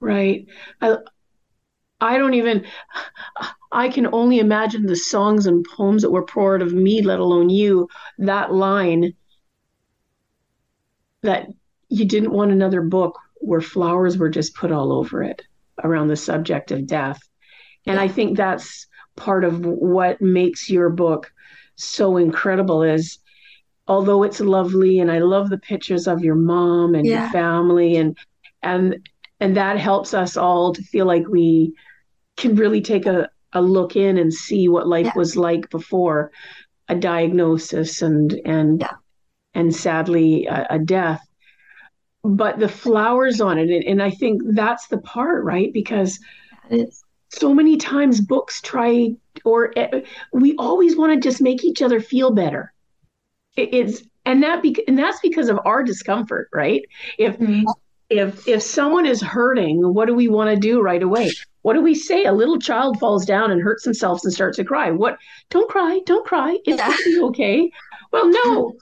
Right. 0.00 0.46
I 0.80 0.98
I 2.00 2.18
don't 2.18 2.34
even 2.34 2.66
I 3.70 3.88
can 3.88 4.12
only 4.12 4.38
imagine 4.38 4.86
the 4.86 4.96
songs 4.96 5.46
and 5.46 5.64
poems 5.76 6.02
that 6.02 6.10
were 6.10 6.26
poured 6.26 6.60
of 6.60 6.72
me, 6.72 7.00
let 7.00 7.20
alone 7.20 7.48
you, 7.48 7.88
that 8.18 8.52
line 8.52 9.14
that 11.22 11.46
you 11.88 12.04
didn't 12.04 12.32
want 12.32 12.52
another 12.52 12.82
book 12.82 13.18
where 13.36 13.60
flowers 13.60 14.16
were 14.16 14.30
just 14.30 14.54
put 14.54 14.72
all 14.72 14.92
over 14.92 15.22
it 15.22 15.42
around 15.82 16.08
the 16.08 16.16
subject 16.16 16.70
of 16.70 16.86
death. 16.86 17.20
And 17.86 17.98
I 17.98 18.08
think 18.08 18.36
that's 18.36 18.86
part 19.16 19.44
of 19.44 19.64
what 19.64 20.20
makes 20.22 20.70
your 20.70 20.88
book 20.90 21.32
so 21.76 22.16
incredible 22.16 22.82
is 22.82 23.18
although 23.88 24.22
it's 24.22 24.40
lovely 24.40 25.00
and 25.00 25.10
I 25.10 25.18
love 25.18 25.50
the 25.50 25.58
pictures 25.58 26.06
of 26.06 26.22
your 26.22 26.34
mom 26.34 26.94
and 26.94 27.06
yeah. 27.06 27.22
your 27.22 27.30
family 27.30 27.96
and 27.96 28.16
and 28.62 29.08
and 29.40 29.56
that 29.56 29.78
helps 29.78 30.14
us 30.14 30.36
all 30.36 30.72
to 30.72 30.82
feel 30.82 31.04
like 31.04 31.26
we 31.26 31.74
can 32.36 32.54
really 32.54 32.80
take 32.80 33.06
a, 33.06 33.28
a 33.52 33.60
look 33.60 33.96
in 33.96 34.16
and 34.18 34.32
see 34.32 34.68
what 34.68 34.86
life 34.86 35.06
yeah. 35.06 35.12
was 35.16 35.36
like 35.36 35.68
before 35.70 36.30
a 36.88 36.94
diagnosis 36.94 38.02
and 38.02 38.32
and 38.44 38.82
yeah. 38.82 38.92
And 39.54 39.74
sadly 39.74 40.46
a, 40.46 40.66
a 40.70 40.78
death. 40.78 41.20
But 42.24 42.58
the 42.58 42.68
flowers 42.68 43.40
on 43.40 43.58
it 43.58 43.68
and, 43.68 43.84
and 43.84 44.02
i 44.02 44.10
think 44.10 44.42
that's 44.54 44.86
the 44.86 44.98
part 44.98 45.44
right? 45.44 45.72
Because 45.72 46.18
so 47.32 47.54
many 47.54 47.76
times 47.76 48.20
books 48.20 48.60
try 48.60 49.14
or 49.44 49.76
uh, 49.78 50.00
we 50.32 50.54
always 50.56 50.96
want 50.96 51.12
to 51.12 51.28
just 51.28 51.40
make 51.40 51.64
each 51.64 51.82
other 51.82 52.00
feel 52.00 52.30
better. 52.30 52.72
It, 53.56 53.72
it's 53.72 54.02
and 54.24 54.42
that 54.42 54.62
be, 54.62 54.76
and 54.86 54.98
that's 54.98 55.18
because 55.20 55.48
of 55.48 55.58
our 55.64 55.82
discomfort 55.82 56.48
right? 56.52 56.82
If 57.18 57.38
mm-hmm. 57.38 57.64
if 58.10 58.46
if 58.46 58.62
someone 58.62 59.06
is 59.06 59.22
hurting 59.22 59.94
what 59.94 60.06
do 60.06 60.14
we 60.14 60.28
want 60.28 60.50
to 60.50 60.56
do 60.56 60.80
right 60.80 61.02
away? 61.02 61.30
What 61.62 61.74
do 61.74 61.80
we 61.80 61.94
say? 61.94 62.24
A 62.24 62.32
little 62.32 62.58
child 62.58 62.98
falls 62.98 63.24
down 63.24 63.50
and 63.50 63.62
hurts 63.62 63.84
themselves 63.84 64.24
and 64.24 64.32
starts 64.32 64.56
to 64.58 64.64
cry. 64.64 64.90
What 64.90 65.18
don't 65.48 65.70
cry 65.70 66.00
don't 66.04 66.26
cry. 66.26 66.58
It's 66.66 66.78
yeah. 66.78 67.24
okay. 67.28 67.70
Well 68.12 68.30
no 68.30 68.74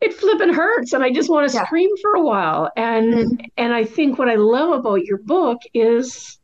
it 0.00 0.14
flipping 0.14 0.52
hurts 0.52 0.92
and 0.92 1.04
I 1.04 1.12
just 1.12 1.28
want 1.28 1.50
to 1.50 1.56
yeah. 1.56 1.64
scream 1.64 1.90
for 2.00 2.14
a 2.14 2.22
while. 2.22 2.70
And 2.76 3.14
mm-hmm. 3.14 3.44
and 3.56 3.74
I 3.74 3.84
think 3.84 4.18
what 4.18 4.28
I 4.28 4.36
love 4.36 4.70
about 4.70 5.04
your 5.04 5.18
book 5.18 5.58
is 5.74 6.38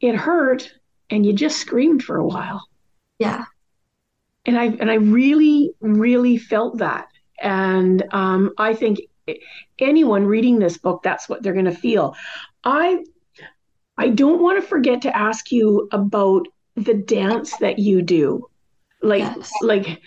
it 0.00 0.16
hurt 0.16 0.72
and 1.10 1.24
you 1.24 1.32
just 1.32 1.58
screamed 1.58 2.02
for 2.02 2.16
a 2.16 2.26
while. 2.26 2.66
Yeah. 3.18 3.44
And 4.46 4.58
I 4.58 4.64
and 4.64 4.90
I 4.90 4.94
really, 4.94 5.72
really 5.80 6.36
felt 6.36 6.78
that. 6.78 7.08
And 7.40 8.04
um, 8.12 8.52
I 8.58 8.74
think 8.74 9.00
anyone 9.78 10.26
reading 10.26 10.58
this 10.58 10.76
book, 10.76 11.02
that's 11.02 11.28
what 11.28 11.42
they're 11.42 11.54
gonna 11.54 11.74
feel. 11.74 12.16
I 12.64 13.04
I 13.96 14.08
don't 14.08 14.42
want 14.42 14.60
to 14.60 14.68
forget 14.68 15.02
to 15.02 15.16
ask 15.16 15.52
you 15.52 15.88
about 15.92 16.46
the 16.74 16.94
dance 16.94 17.56
that 17.58 17.78
you 17.78 18.02
do. 18.02 18.48
Like 19.00 19.20
yes. 19.20 19.52
like 19.62 20.02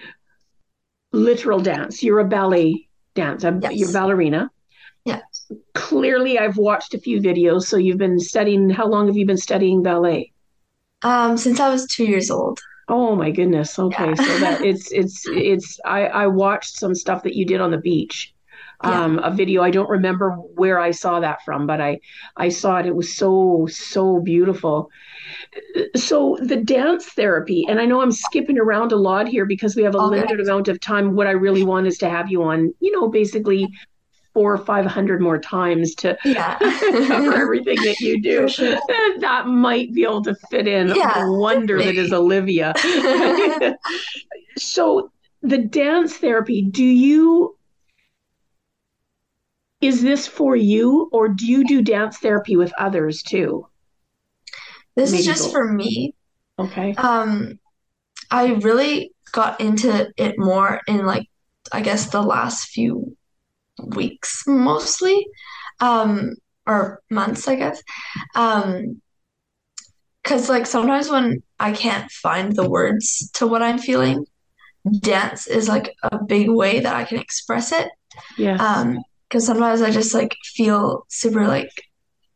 literal 1.12 1.60
dance. 1.60 2.04
You're 2.04 2.20
a 2.20 2.28
ballet 2.28 2.88
dancer. 3.16 3.58
Yes. 3.62 3.74
You're 3.76 3.90
a 3.90 3.94
ballerina. 3.94 4.52
Yes. 5.06 5.52
Clearly, 5.74 6.38
I've 6.38 6.58
watched 6.58 6.94
a 6.94 7.00
few 7.00 7.22
videos. 7.22 7.64
So 7.64 7.78
you've 7.78 7.98
been 7.98 8.20
studying. 8.20 8.70
How 8.70 8.88
long 8.88 9.08
have 9.08 9.18
you 9.18 9.26
been 9.26 9.38
studying 9.38 9.82
ballet? 9.82 10.32
Um, 11.04 11.38
since 11.38 11.60
I 11.60 11.70
was 11.70 11.88
two 11.88 12.06
years 12.06 12.30
old. 12.30 12.60
Oh 12.90 13.16
my 13.16 13.32
goodness. 13.32 13.78
Okay, 13.78 14.10
yeah. 14.10 14.16
so 14.16 14.40
that 14.40 14.62
it's 14.66 14.92
it's 14.92 15.24
it's. 15.28 15.80
I 15.86 16.08
I 16.08 16.28
watched 16.28 16.78
some 16.78 16.96
stuff 16.96 17.24
that 17.24 17.36
you 17.36 17.46
did 17.46 17.62
on 17.62 17.72
the 17.72 17.78
beach. 17.78 18.34
Yeah. 18.84 19.04
Um, 19.04 19.20
a 19.20 19.32
video. 19.32 19.64
I 19.64 19.72
don't 19.72 19.90
remember 19.90 20.32
where 20.32 20.80
I 20.80 20.92
saw 20.92 21.20
that 21.20 21.44
from, 21.44 21.66
but 21.66 21.82
I 21.82 22.00
I 22.36 22.50
saw 22.50 22.78
it. 22.78 22.86
It 22.86 22.96
was 22.96 23.16
so 23.16 23.68
so 23.72 24.20
beautiful 24.20 24.92
so 25.96 26.38
the 26.42 26.56
dance 26.56 27.06
therapy 27.06 27.66
and 27.68 27.80
i 27.80 27.86
know 27.86 28.02
i'm 28.02 28.12
skipping 28.12 28.58
around 28.58 28.92
a 28.92 28.96
lot 28.96 29.28
here 29.28 29.46
because 29.46 29.76
we 29.76 29.84
have 29.84 29.96
a 29.96 29.98
okay. 29.98 30.18
limited 30.18 30.40
amount 30.40 30.68
of 30.68 30.80
time 30.80 31.16
what 31.16 31.28
i 31.28 31.32
really 31.32 31.64
want 31.64 31.88
is 31.88 31.98
to 31.98 32.10
have 32.10 32.30
you 32.30 32.44
on 32.44 32.74
you 32.80 32.92
know 32.92 33.08
basically 33.08 33.68
four 34.34 34.54
or 34.54 34.58
five 34.58 34.86
hundred 34.86 35.20
more 35.22 35.40
times 35.40 35.96
to 35.96 36.18
yeah. 36.24 36.58
cover 37.08 37.34
everything 37.34 37.78
that 37.78 38.00
you 38.00 38.22
do 38.22 38.48
sure. 38.50 38.78
that 39.20 39.48
might 39.48 39.94
be 39.94 40.04
able 40.04 40.24
to 40.24 40.36
fit 40.50 40.68
in 40.68 40.90
yeah, 40.90 41.24
the 41.24 41.32
wonder 41.32 41.78
maybe. 41.78 41.96
that 41.96 42.02
is 42.02 42.14
olivia 42.14 42.74
so 44.58 45.12
the 45.42 45.58
dance 45.58 46.18
therapy 46.18 46.62
do 46.62 46.84
you 46.84 47.57
is 49.88 50.02
this 50.02 50.28
for 50.28 50.56
you 50.56 51.10
or 51.12 51.28
do 51.28 51.46
you 51.46 51.64
do 51.66 51.82
dance 51.82 52.18
therapy 52.18 52.56
with 52.56 52.72
others 52.78 53.24
too 53.24 53.68
this 54.98 55.14
is 55.14 55.26
just 55.26 55.52
for 55.52 55.72
me. 55.72 56.16
Okay. 56.58 56.96
Um, 56.96 57.60
I 58.32 58.54
really 58.56 59.12
got 59.32 59.62
into 59.62 60.12
it 60.18 60.36
more 60.40 60.82
in 60.88 61.06
like 61.06 61.30
I 61.72 61.82
guess 61.82 62.10
the 62.10 62.22
last 62.22 62.70
few 62.70 63.16
weeks 63.78 64.44
mostly, 64.48 65.28
um, 65.80 66.34
or 66.66 67.04
months, 67.12 67.48
I 67.48 67.56
guess. 67.56 67.82
Um, 68.34 69.02
because 70.24 70.50
like 70.50 70.66
sometimes 70.66 71.10
when 71.10 71.44
I 71.60 71.74
can't 71.74 72.12
find 72.12 72.56
the 72.56 72.68
words 72.68 73.30
to 73.36 73.46
what 73.46 73.62
I'm 73.62 73.78
feeling, 73.78 74.26
dance 75.00 75.46
is 75.46 75.70
like 75.70 75.94
a 76.04 76.18
big 76.26 76.50
way 76.50 76.80
that 76.80 76.96
I 76.96 77.04
can 77.04 77.20
express 77.20 77.72
it. 77.72 77.88
Yeah. 78.36 78.56
Um, 78.56 78.98
because 79.28 79.46
sometimes 79.46 79.82
I 79.82 79.92
just 79.92 80.14
like 80.14 80.36
feel 80.44 81.06
super 81.10 81.48
like 81.48 81.72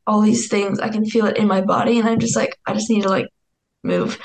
all 0.08 0.22
these 0.22 0.48
things. 0.48 0.80
I 0.80 0.90
can 0.90 1.06
feel 1.06 1.26
it 1.26 1.38
in 1.38 1.48
my 1.48 1.62
body, 1.62 2.00
and 2.00 2.08
I'm 2.08 2.20
just 2.20 2.36
like, 2.36 2.58
I 2.66 2.74
just 2.74 2.90
need 2.90 3.04
to 3.04 3.10
like 3.10 3.28
move. 3.84 4.20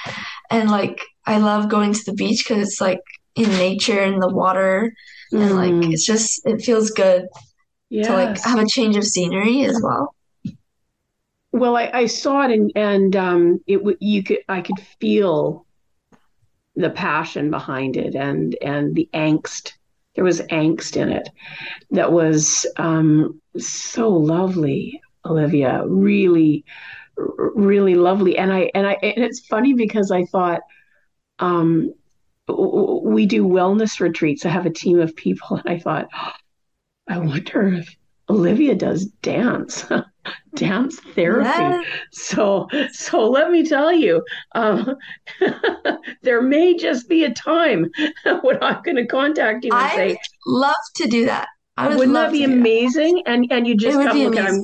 And 0.51 0.71
like, 0.71 1.01
I 1.25 1.39
love 1.39 1.69
going 1.69 1.93
to 1.93 2.05
the 2.05 2.15
beach 2.15 2.45
because 2.47 2.67
it's 2.67 2.81
like 2.81 3.01
in 3.35 3.49
nature 3.51 4.01
and 4.01 4.23
the 4.23 4.29
water, 4.29 4.93
mm. 5.33 5.41
and 5.41 5.57
like 5.57 5.73
mm. 5.73 5.93
it's 5.93 6.07
just 6.07 6.45
it 6.47 6.63
feels 6.63 6.91
good 6.91 7.27
yes. 7.89 8.07
to 8.07 8.13
like 8.13 8.41
have 8.41 8.59
a 8.59 8.67
change 8.69 8.97
of 8.97 9.05
scenery 9.05 9.65
as 9.65 9.81
well. 9.83 10.15
Well, 11.53 11.77
I, 11.77 11.91
I 11.93 12.07
saw 12.07 12.43
it 12.43 12.51
and 12.51 12.73
and 12.75 13.17
um, 13.17 13.61
it 13.67 13.81
you 14.01 14.23
could 14.23 14.39
I 14.49 14.61
could 14.61 14.79
feel 15.01 15.67
the 16.75 16.91
passion 16.91 17.51
behind 17.51 17.97
it 17.97 18.15
and 18.15 18.57
and 18.61 18.95
the 18.95 19.09
angst. 19.15 19.73
There 20.17 20.25
was 20.25 20.41
angst 20.43 20.97
in 20.97 21.11
it 21.11 21.29
that 21.93 22.11
was 22.11 22.67
um, 22.77 23.41
so 23.57 24.09
lovely. 24.09 25.01
Olivia. 25.27 25.83
Really, 25.87 26.65
really 27.17 27.95
lovely. 27.95 28.39
And 28.39 28.53
I 28.53 28.71
and 28.75 28.87
I 28.87 28.93
and 29.03 29.25
it's 29.25 29.41
funny 29.41 29.75
because 29.75 30.11
I 30.11 30.25
thought 30.25 30.61
um, 31.39 31.93
we 32.49 33.27
do 33.27 33.45
wellness 33.45 34.01
retreats. 34.01 34.47
I 34.47 34.51
have 34.51 34.67
a 34.67 34.71
team 34.71 35.01
of 35.01 35.17
people, 35.17 35.57
and 35.65 35.69
I 35.69 35.79
thought, 35.79 36.09
oh, 36.15 36.33
I 37.09 37.19
wonder 37.19 37.69
if 37.75 37.95
Olivia 38.29 38.75
does 38.75 39.07
dance. 39.23 39.87
dance 40.55 40.99
therapy. 41.15 41.49
Yes. 41.49 41.87
So, 42.13 42.69
so 42.91 43.31
let 43.31 43.51
me 43.51 43.65
tell 43.65 43.93
you, 43.93 44.25
um, 44.55 44.97
there 46.23 46.43
may 46.43 46.77
just 46.77 47.09
be 47.09 47.25
a 47.25 47.33
time 47.33 47.91
when 48.43 48.63
I'm 48.63 48.83
going 48.83 48.97
to 48.97 49.07
contact 49.07 49.65
you 49.65 49.71
and 49.73 49.81
I 49.81 49.95
say, 49.95 50.19
"Love 50.47 50.75
to 50.97 51.07
do 51.07 51.27
that." 51.27 51.49
I 51.77 51.89
would 51.89 51.99
Wouldn't 51.99 52.15
that 52.15 52.33
be 52.33 52.45
amazing? 52.45 53.23
That. 53.25 53.35
And 53.35 53.47
and 53.53 53.67
you 53.67 53.77
just 53.77 53.99
come 53.99 54.19
look 54.19 54.37
at 54.37 54.55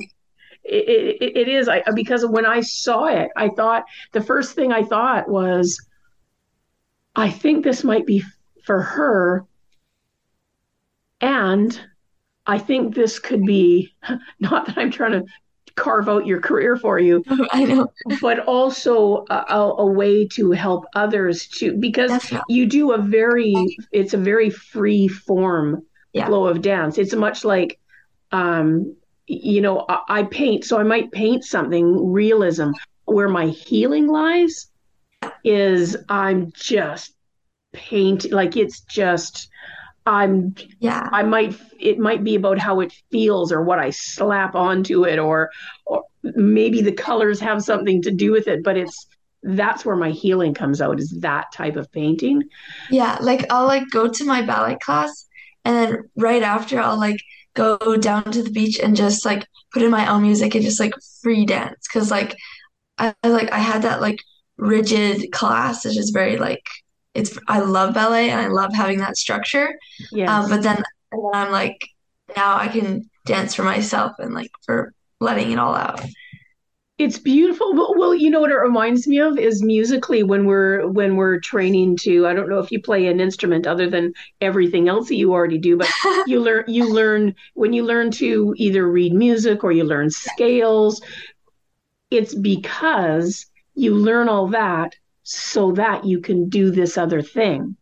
it, 0.63 1.21
it, 1.21 1.37
it 1.37 1.47
is 1.47 1.67
I, 1.67 1.83
because 1.93 2.25
when 2.25 2.45
I 2.45 2.61
saw 2.61 3.05
it, 3.05 3.29
I 3.35 3.49
thought 3.49 3.83
the 4.11 4.21
first 4.21 4.55
thing 4.55 4.71
I 4.71 4.83
thought 4.83 5.29
was, 5.29 5.79
I 7.15 7.29
think 7.29 7.63
this 7.63 7.83
might 7.83 8.05
be 8.05 8.23
for 8.63 8.81
her. 8.81 9.45
And 11.21 11.79
I 12.45 12.59
think 12.59 12.93
this 12.93 13.19
could 13.19 13.45
be 13.45 13.93
not 14.39 14.67
that 14.67 14.77
I'm 14.77 14.91
trying 14.91 15.13
to 15.13 15.25
carve 15.75 16.07
out 16.07 16.27
your 16.27 16.39
career 16.39 16.77
for 16.77 16.99
you. 16.99 17.23
I 17.51 17.65
know. 17.65 17.87
but 18.21 18.39
also 18.39 19.25
a, 19.29 19.73
a, 19.77 19.85
way 19.85 20.27
to 20.27 20.51
help 20.51 20.85
others 20.95 21.47
too, 21.47 21.73
because 21.73 22.31
you 22.47 22.67
do 22.67 22.91
a 22.91 22.99
very, 22.99 23.55
it's 23.91 24.13
a 24.13 24.17
very 24.17 24.49
free 24.49 25.07
form 25.07 25.83
yeah. 26.13 26.27
flow 26.27 26.45
of 26.45 26.61
dance. 26.61 26.97
It's 26.97 27.15
much 27.15 27.43
like, 27.43 27.79
um, 28.31 28.95
you 29.25 29.61
know, 29.61 29.85
I, 29.89 30.01
I 30.09 30.23
paint, 30.23 30.65
so 30.65 30.79
I 30.79 30.83
might 30.83 31.11
paint 31.11 31.43
something 31.43 32.11
realism. 32.11 32.71
Where 33.05 33.27
my 33.27 33.47
healing 33.47 34.07
lies 34.07 34.67
is 35.43 35.97
I'm 36.07 36.53
just 36.53 37.13
paint 37.73 38.31
like 38.31 38.55
it's 38.55 38.79
just 38.81 39.49
I'm 40.05 40.55
yeah. 40.79 41.09
I 41.11 41.23
might 41.23 41.55
it 41.79 41.97
might 41.97 42.23
be 42.23 42.35
about 42.35 42.59
how 42.59 42.79
it 42.81 42.93
feels 43.11 43.51
or 43.51 43.63
what 43.63 43.79
I 43.79 43.91
slap 43.91 44.55
onto 44.55 45.05
it 45.05 45.19
or 45.19 45.49
or 45.85 46.03
maybe 46.23 46.81
the 46.81 46.91
colors 46.91 47.39
have 47.39 47.63
something 47.63 48.01
to 48.01 48.11
do 48.11 48.31
with 48.31 48.47
it 48.47 48.63
but 48.63 48.77
it's 48.77 49.07
that's 49.43 49.83
where 49.83 49.95
my 49.95 50.09
healing 50.09 50.53
comes 50.53 50.81
out 50.81 50.99
is 50.99 51.09
that 51.19 51.51
type 51.53 51.75
of 51.75 51.91
painting. 51.91 52.43
Yeah 52.89 53.17
like 53.21 53.45
I'll 53.51 53.65
like 53.67 53.89
go 53.91 54.07
to 54.07 54.25
my 54.25 54.41
ballet 54.41 54.77
class 54.81 55.25
and 55.65 55.75
then 55.75 56.09
right 56.17 56.43
after 56.43 56.79
I'll 56.79 56.97
like 56.99 57.19
go 57.53 57.97
down 57.97 58.23
to 58.23 58.43
the 58.43 58.51
beach 58.51 58.79
and 58.79 58.95
just 58.95 59.25
like 59.25 59.45
put 59.73 59.83
in 59.83 59.91
my 59.91 60.09
own 60.11 60.21
music 60.23 60.55
and 60.55 60.63
just 60.63 60.79
like 60.79 60.93
free 61.21 61.45
dance 61.45 61.87
because 61.87 62.11
like 62.11 62.35
I 62.97 63.13
like 63.23 63.51
I 63.51 63.59
had 63.59 63.83
that 63.83 64.01
like 64.01 64.19
rigid 64.57 65.31
class 65.31 65.85
it's 65.85 65.95
just 65.95 66.13
very 66.13 66.37
like 66.37 66.63
it's 67.13 67.37
I 67.47 67.59
love 67.59 67.93
ballet 67.93 68.29
and 68.29 68.41
I 68.41 68.47
love 68.47 68.73
having 68.73 68.99
that 68.99 69.17
structure. 69.17 69.77
Yeah 70.11 70.39
um, 70.39 70.49
but 70.49 70.63
then, 70.63 70.83
then 71.11 71.21
I'm 71.33 71.51
like 71.51 71.87
now 72.35 72.57
I 72.57 72.67
can 72.67 73.09
dance 73.25 73.53
for 73.55 73.63
myself 73.63 74.13
and 74.19 74.33
like 74.33 74.51
for 74.65 74.93
letting 75.19 75.51
it 75.51 75.59
all 75.59 75.75
out. 75.75 76.01
It's 76.97 77.17
beautiful. 77.17 77.73
Well 77.73 78.13
you 78.13 78.29
know 78.29 78.41
what 78.41 78.51
it 78.51 78.55
reminds 78.55 79.07
me 79.07 79.19
of 79.19 79.37
is 79.37 79.63
musically 79.63 80.23
when 80.23 80.45
we're 80.45 80.87
when 80.87 81.15
we're 81.15 81.39
training 81.39 81.97
to 81.97 82.27
i 82.27 82.33
don't 82.33 82.49
know 82.49 82.59
if 82.59 82.71
you 82.71 82.81
play 82.81 83.07
an 83.07 83.19
instrument 83.19 83.65
other 83.65 83.89
than 83.89 84.13
everything 84.41 84.87
else 84.87 85.07
that 85.07 85.15
you 85.15 85.33
already 85.33 85.57
do 85.57 85.77
but 85.77 85.89
you 86.27 86.39
learn 86.39 86.63
you 86.67 86.91
learn 86.91 87.33
when 87.53 87.73
you 87.73 87.83
learn 87.83 88.11
to 88.11 88.53
either 88.57 88.87
read 88.87 89.13
music 89.13 89.63
or 89.63 89.71
you 89.71 89.83
learn 89.83 90.09
scales 90.09 91.01
it's 92.11 92.35
because 92.35 93.47
you 93.73 93.95
learn 93.95 94.29
all 94.29 94.47
that 94.47 94.95
so 95.23 95.71
that 95.71 96.05
you 96.05 96.19
can 96.19 96.49
do 96.49 96.69
this 96.71 96.97
other 96.97 97.21
thing 97.21 97.75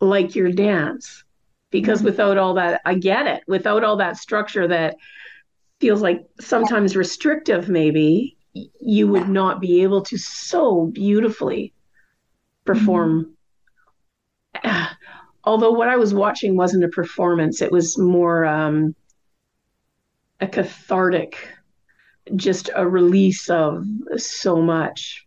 like 0.00 0.34
your 0.34 0.50
dance 0.50 1.24
because 1.70 1.98
mm-hmm. 1.98 2.06
without 2.06 2.38
all 2.38 2.54
that, 2.54 2.80
I 2.84 2.94
get 2.94 3.26
it. 3.26 3.42
Without 3.46 3.84
all 3.84 3.96
that 3.96 4.16
structure 4.16 4.68
that 4.68 4.96
feels 5.80 6.00
like 6.00 6.26
sometimes 6.40 6.96
restrictive, 6.96 7.68
maybe 7.68 8.36
you 8.80 9.08
would 9.08 9.22
yeah. 9.22 9.32
not 9.32 9.60
be 9.60 9.82
able 9.82 10.02
to 10.02 10.16
so 10.16 10.86
beautifully 10.86 11.72
perform. 12.64 13.34
Mm-hmm. 14.56 14.84
Although 15.44 15.72
what 15.72 15.88
I 15.88 15.96
was 15.96 16.12
watching 16.12 16.56
wasn't 16.56 16.84
a 16.84 16.88
performance, 16.88 17.62
it 17.62 17.72
was 17.72 17.96
more 17.96 18.44
um, 18.44 18.94
a 20.40 20.46
cathartic, 20.46 21.48
just 22.36 22.68
a 22.74 22.86
release 22.86 23.48
of 23.48 23.86
so 24.16 24.60
much. 24.60 25.26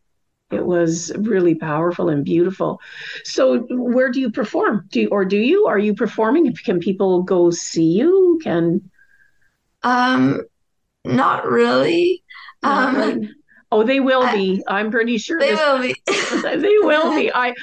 It 0.51 0.65
was 0.65 1.11
really 1.17 1.55
powerful 1.55 2.09
and 2.09 2.23
beautiful. 2.25 2.79
So, 3.23 3.59
where 3.69 4.11
do 4.11 4.19
you 4.19 4.31
perform? 4.31 4.87
Do 4.91 5.01
you, 5.01 5.09
or 5.09 5.25
do 5.25 5.37
you? 5.37 5.67
Are 5.67 5.79
you 5.79 5.93
performing? 5.93 6.53
Can 6.65 6.79
people 6.79 7.23
go 7.23 7.51
see 7.51 7.91
you? 7.91 8.39
Can 8.43 8.89
um, 9.83 10.41
not 11.05 11.45
really. 11.45 12.23
Um. 12.63 13.29
Oh, 13.73 13.83
they 13.83 14.01
will 14.01 14.29
be. 14.33 14.61
I'm 14.67 14.91
pretty 14.91 15.17
sure 15.17 15.39
they 15.39 15.51
this, 15.51 15.59
will 15.59 15.81
be. 15.81 15.95
they 16.59 16.77
will 16.79 17.15
be. 17.15 17.31
I 17.33 17.53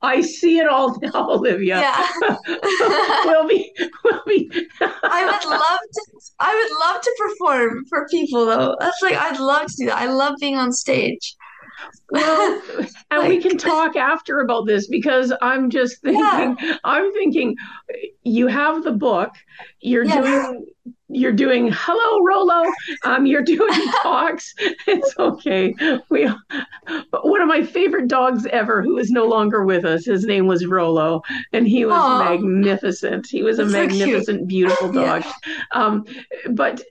I 0.00 0.22
see 0.22 0.58
it 0.58 0.66
all 0.66 0.98
now, 1.02 1.30
Olivia. 1.30 1.78
Yeah. 1.78 2.08
we'll 3.26 3.46
be. 3.46 3.70
We'll 4.02 4.22
be. 4.26 4.50
I 4.80 5.26
would 5.26 5.50
love 5.50 5.80
to. 5.92 6.02
I 6.40 6.54
would 6.54 6.80
love 6.80 7.02
to 7.02 7.16
perform 7.18 7.84
for 7.90 8.08
people, 8.08 8.46
though. 8.46 8.76
That's 8.80 9.02
like 9.02 9.14
I'd 9.14 9.38
love 9.38 9.66
to 9.66 9.74
do 9.78 9.86
that. 9.86 9.98
I 9.98 10.06
love 10.06 10.36
being 10.40 10.56
on 10.56 10.72
stage. 10.72 11.36
Well, 12.10 12.62
and 13.10 13.22
like, 13.22 13.28
we 13.28 13.42
can 13.42 13.58
talk 13.58 13.96
after 13.96 14.40
about 14.40 14.66
this 14.66 14.88
because 14.88 15.32
I'm 15.40 15.70
just 15.70 16.00
thinking. 16.02 16.56
Yeah. 16.60 16.76
I'm 16.84 17.12
thinking. 17.12 17.56
You 18.22 18.46
have 18.46 18.84
the 18.84 18.92
book. 18.92 19.32
You're 19.80 20.04
yes. 20.04 20.24
doing 20.24 20.66
you're 21.12 21.32
doing 21.32 21.70
hello 21.72 22.24
Rolo. 22.24 22.70
Um, 23.04 23.26
you're 23.26 23.42
doing 23.42 23.72
talks. 24.02 24.54
It's 24.86 25.14
okay. 25.18 25.74
We 26.08 26.26
one 27.22 27.40
of 27.40 27.48
my 27.48 27.62
favorite 27.62 28.08
dogs 28.08 28.46
ever, 28.46 28.82
who 28.82 28.98
is 28.98 29.10
no 29.10 29.26
longer 29.26 29.64
with 29.64 29.84
us. 29.84 30.06
His 30.06 30.24
name 30.24 30.46
was 30.46 30.66
Rolo, 30.66 31.22
and 31.52 31.68
he 31.68 31.84
was 31.84 31.94
Aww. 31.94 32.40
magnificent. 32.40 33.26
He 33.26 33.42
was 33.42 33.58
a 33.58 33.66
so 33.68 33.72
magnificent, 33.72 34.38
cute. 34.38 34.48
beautiful 34.48 34.92
dog. 34.92 35.24
Yeah. 35.24 35.32
Um, 35.72 36.04
but 36.50 36.82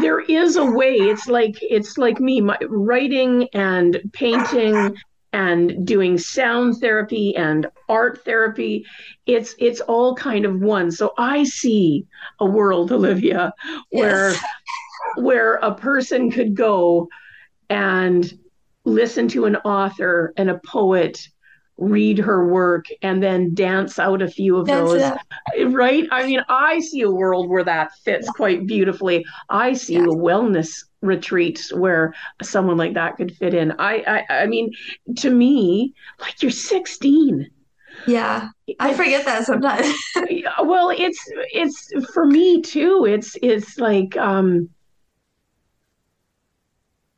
there 0.00 0.20
is 0.20 0.56
a 0.56 0.64
way 0.64 0.94
it's 0.94 1.26
like 1.26 1.56
it's 1.62 1.96
like 1.96 2.20
me 2.20 2.40
my, 2.40 2.58
writing 2.68 3.48
and 3.54 4.00
painting 4.12 4.96
and 5.32 5.86
doing 5.86 6.18
sound 6.18 6.76
therapy 6.78 7.34
and 7.36 7.66
art 7.88 8.24
therapy 8.24 8.84
it's 9.26 9.54
it's 9.58 9.80
all 9.82 10.14
kind 10.14 10.44
of 10.44 10.60
one 10.60 10.90
so 10.90 11.12
i 11.18 11.44
see 11.44 12.04
a 12.40 12.44
world 12.44 12.92
olivia 12.92 13.52
where 13.90 14.32
yes. 14.32 14.44
where 15.16 15.54
a 15.56 15.74
person 15.74 16.30
could 16.30 16.54
go 16.54 17.08
and 17.68 18.38
listen 18.84 19.28
to 19.28 19.44
an 19.44 19.56
author 19.56 20.32
and 20.36 20.50
a 20.50 20.60
poet 20.66 21.28
read 21.80 22.18
her 22.18 22.46
work 22.46 22.86
and 23.02 23.22
then 23.22 23.54
dance 23.54 23.98
out 23.98 24.22
a 24.22 24.28
few 24.28 24.56
of 24.56 24.66
That's 24.66 24.92
those. 24.92 25.72
right? 25.72 26.06
I 26.12 26.26
mean 26.26 26.42
i 26.48 26.78
see 26.78 27.00
a 27.00 27.10
world 27.10 27.48
where 27.48 27.64
that 27.64 27.92
fits 28.04 28.28
quite 28.30 28.66
beautifully. 28.66 29.24
I 29.48 29.72
see 29.72 29.94
yeah. 29.94 30.02
a 30.02 30.08
wellness 30.08 30.84
retreat 31.00 31.72
where 31.74 32.14
someone 32.42 32.76
like 32.76 32.94
that 32.94 33.16
could 33.16 33.34
fit 33.34 33.54
in. 33.54 33.72
I 33.78 34.24
i, 34.28 34.42
I 34.42 34.46
mean 34.46 34.72
to 35.16 35.30
me 35.30 35.94
like 36.20 36.40
you're 36.42 36.50
16 36.50 37.50
yeah. 38.06 38.48
I 38.78 38.94
forget 38.94 39.24
that 39.26 39.44
sometimes. 39.44 39.92
Well 40.62 40.90
it's 40.90 41.20
it's 41.52 41.92
for 42.12 42.24
me 42.24 42.62
too 42.62 43.06
it's 43.08 43.36
it's 43.42 43.78
like 43.78 44.16
um 44.16 44.68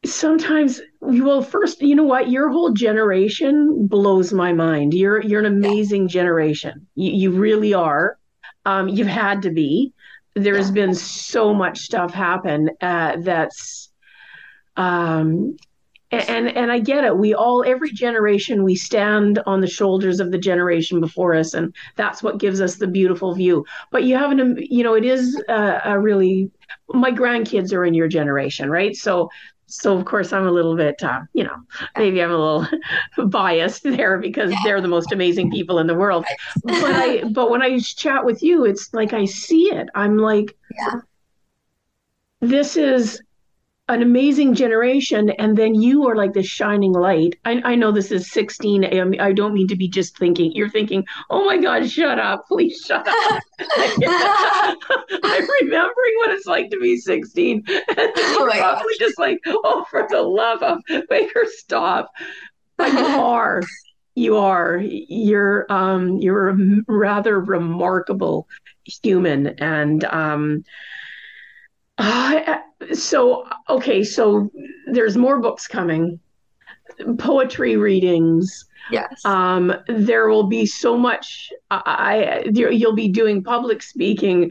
sometimes 0.05 0.81
well 1.01 1.43
first 1.43 1.81
you 1.81 1.95
know 1.95 2.03
what 2.03 2.31
your 2.31 2.49
whole 2.49 2.73
generation 2.73 3.87
blows 3.87 4.33
my 4.33 4.53
mind 4.53 4.93
you're 4.93 5.23
you're 5.23 5.41
an 5.41 5.47
amazing 5.47 6.09
generation 6.09 6.87
you, 6.97 7.13
you 7.13 7.31
really 7.31 7.73
are 7.73 8.19
um, 8.65 8.89
you've 8.89 9.07
had 9.07 9.43
to 9.43 9.51
be 9.51 9.93
there's 10.35 10.69
yeah. 10.69 10.75
been 10.75 10.95
so 10.95 11.55
much 11.55 11.79
stuff 11.79 12.13
happen 12.13 12.71
uh, 12.81 13.17
that's 13.21 13.91
um, 14.77 15.57
and 16.13 16.49
and 16.49 16.71
I 16.71 16.79
get 16.79 17.05
it. 17.05 17.17
We 17.17 17.35
all 17.35 17.65
every 17.67 17.91
generation 17.91 18.65
we 18.65 18.75
stand 18.75 19.39
on 19.47 19.63
the 19.63 19.67
shoulders 19.67 20.21
of 20.21 20.31
the 20.31 20.39
generation 20.39 21.01
before 21.01 21.35
us, 21.35 21.55
and 21.55 21.75
that's 21.97 22.23
what 22.23 22.39
gives 22.39 22.61
us 22.61 22.77
the 22.77 22.87
beautiful 22.87 23.35
view. 23.35 23.65
But 23.91 24.05
you 24.05 24.17
haven't, 24.17 24.59
you 24.71 24.85
know, 24.85 24.95
it 24.95 25.05
is 25.05 25.43
a, 25.49 25.81
a 25.85 25.99
really. 25.99 26.51
My 26.89 27.11
grandkids 27.11 27.73
are 27.73 27.85
in 27.85 27.95
your 27.95 28.09
generation, 28.09 28.71
right? 28.71 28.95
So 28.95 29.31
so 29.73 29.97
of 29.97 30.05
course 30.05 30.33
I'm 30.33 30.47
a 30.47 30.51
little 30.51 30.77
bit, 30.77 31.03
uh, 31.03 31.23
you 31.33 31.45
know, 31.45 31.57
maybe 31.97 32.23
I'm 32.23 32.31
a 32.31 32.37
little 32.37 32.67
biased 33.29 33.83
there 33.83 34.19
because 34.19 34.53
they're 34.65 34.83
the 34.83 34.89
most 34.89 35.13
amazing 35.13 35.51
people 35.51 35.79
in 35.79 35.87
the 35.87 35.95
world. 35.95 36.25
But 36.65 36.95
I, 36.95 37.25
but 37.25 37.51
when 37.51 37.63
I 37.63 37.79
chat 37.79 38.25
with 38.25 38.43
you, 38.43 38.65
it's 38.65 38.93
like 38.93 39.13
I 39.13 39.25
see 39.25 39.73
it. 39.73 39.89
I'm 39.95 40.19
like, 40.19 40.57
yeah. 40.77 41.01
this 42.41 42.77
is 42.77 43.23
an 43.93 44.03
amazing 44.03 44.55
generation 44.55 45.31
and 45.31 45.57
then 45.57 45.75
you 45.75 46.09
are 46.09 46.17
like 46.17 46.33
the 46.33 46.43
shining 46.43 46.93
light. 46.93 47.39
I, 47.45 47.61
I 47.65 47.75
know 47.75 47.93
this 47.93 48.11
is 48.11 48.31
16 48.31 48.85
I, 48.85 49.27
I 49.29 49.33
don't 49.33 49.55
mean 49.55 49.69
to 49.69 49.77
be 49.77 49.89
just 49.89 50.17
thinking. 50.17 50.53
You're 50.53 50.69
thinking 50.69 51.05
oh 51.31 51.45
my 51.45 51.59
god 51.59 51.89
shut 51.91 52.19
up 52.19 52.47
please 52.49 52.83
shut 52.87 53.07
up. 53.07 53.43
I'm 55.23 55.49
remembering 55.61 56.15
what 56.17 56.31
it's 56.31 56.47
like 56.47 56.71
to 56.71 56.81
be 56.81 56.97
16 56.97 57.65
and 57.69 57.83
oh 57.99 58.51
you're 58.53 58.63
probably 58.63 58.95
just 58.99 59.19
like 59.19 59.39
oh 59.47 59.85
for 59.91 60.07
the 60.09 60.23
love 60.23 60.63
of 60.63 60.79
make 61.11 61.33
her 61.35 61.45
stop. 61.47 62.11
But 62.77 62.93
you 62.93 63.21
are. 63.21 63.63
You 64.15 64.37
are. 64.39 64.79
You're 64.79 65.67
um 65.71 66.19
you're 66.19 66.49
a 66.49 66.57
rather 66.89 67.41
remarkable 67.41 68.49
human. 69.03 69.49
And 69.59 70.05
um 70.05 70.65
uh, 72.03 72.95
so 72.95 73.49
okay, 73.69 74.03
so 74.03 74.51
there's 74.87 75.17
more 75.17 75.41
books 75.41 75.67
coming, 75.67 76.19
poetry 77.19 77.77
readings. 77.77 78.67
Yes. 78.91 79.25
Um, 79.25 79.73
there 79.87 80.29
will 80.29 80.49
be 80.49 80.67
so 80.67 80.99
much. 80.99 81.53
I, 81.71 82.45
I 82.45 82.45
you'll 82.51 82.95
be 82.95 83.09
doing 83.09 83.43
public 83.43 83.83
speaking 83.83 84.51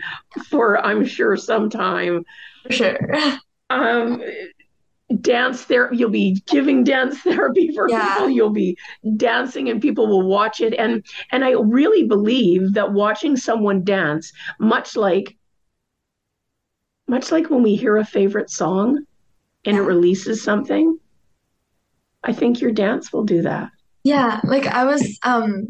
for 0.49 0.83
I'm 0.85 1.05
sure 1.05 1.35
some 1.35 1.69
time. 1.69 2.25
For 2.63 2.73
sure. 2.73 2.99
Um, 3.69 4.21
dance 5.19 5.65
there 5.65 5.93
you'll 5.93 6.09
be 6.09 6.41
giving 6.47 6.83
dance 6.83 7.19
therapy 7.23 7.73
for 7.73 7.89
yeah. 7.89 8.13
people 8.13 8.29
you'll 8.29 8.49
be 8.49 8.77
dancing 9.17 9.69
and 9.69 9.81
people 9.81 10.07
will 10.07 10.27
watch 10.27 10.61
it 10.61 10.73
and 10.75 11.05
and 11.31 11.43
i 11.43 11.51
really 11.51 12.05
believe 12.05 12.73
that 12.73 12.93
watching 12.93 13.35
someone 13.35 13.83
dance 13.83 14.31
much 14.59 14.95
like 14.95 15.37
much 17.11 17.31
like 17.31 17.49
when 17.49 17.61
we 17.61 17.75
hear 17.75 17.97
a 17.97 18.05
favorite 18.05 18.49
song 18.49 19.05
and 19.65 19.77
it 19.77 19.81
releases 19.81 20.41
something, 20.41 20.97
I 22.23 22.33
think 22.33 22.61
your 22.61 22.71
dance 22.71 23.11
will 23.11 23.25
do 23.25 23.41
that. 23.43 23.69
Yeah, 24.03 24.39
like 24.43 24.65
I 24.65 24.85
was 24.85 25.19
um 25.23 25.67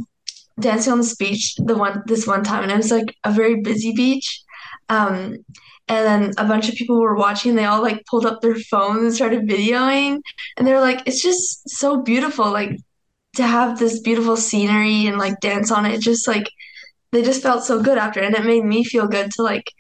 dancing 0.60 0.94
on 0.94 1.00
this 1.00 1.16
beach 1.16 1.56
the 1.58 1.76
one 1.76 2.04
this 2.06 2.28
one 2.28 2.44
time 2.44 2.64
and 2.64 2.72
it 2.72 2.78
was 2.78 2.92
like 2.92 3.16
a 3.24 3.32
very 3.32 3.62
busy 3.62 3.92
beach. 3.94 4.44
Um 4.88 5.38
and 5.88 6.06
then 6.06 6.32
a 6.38 6.46
bunch 6.46 6.70
of 6.70 6.76
people 6.76 7.02
were 7.02 7.16
watching 7.16 7.56
they 7.56 7.66
all 7.66 7.82
like 7.82 8.06
pulled 8.06 8.26
up 8.26 8.42
their 8.42 8.56
phones 8.56 9.02
and 9.02 9.14
started 9.14 9.50
videoing 9.50 10.22
and 10.56 10.68
they 10.68 10.74
were 10.74 10.80
like 10.80 11.02
it's 11.08 11.24
just 11.24 11.68
so 11.70 12.02
beautiful 12.02 12.52
like 12.52 12.78
to 13.36 13.44
have 13.44 13.80
this 13.80 14.00
beautiful 14.02 14.38
scenery 14.38 15.08
and 15.08 15.18
like 15.18 15.40
dance 15.40 15.72
on 15.72 15.86
it 15.86 16.02
just 16.02 16.28
like 16.28 16.48
they 17.12 17.24
just 17.24 17.42
felt 17.42 17.64
so 17.64 17.82
good 17.82 17.98
after 17.98 18.20
and 18.20 18.36
it 18.36 18.46
made 18.46 18.64
me 18.64 18.84
feel 18.84 19.08
good 19.08 19.32
to 19.32 19.42
like 19.42 19.72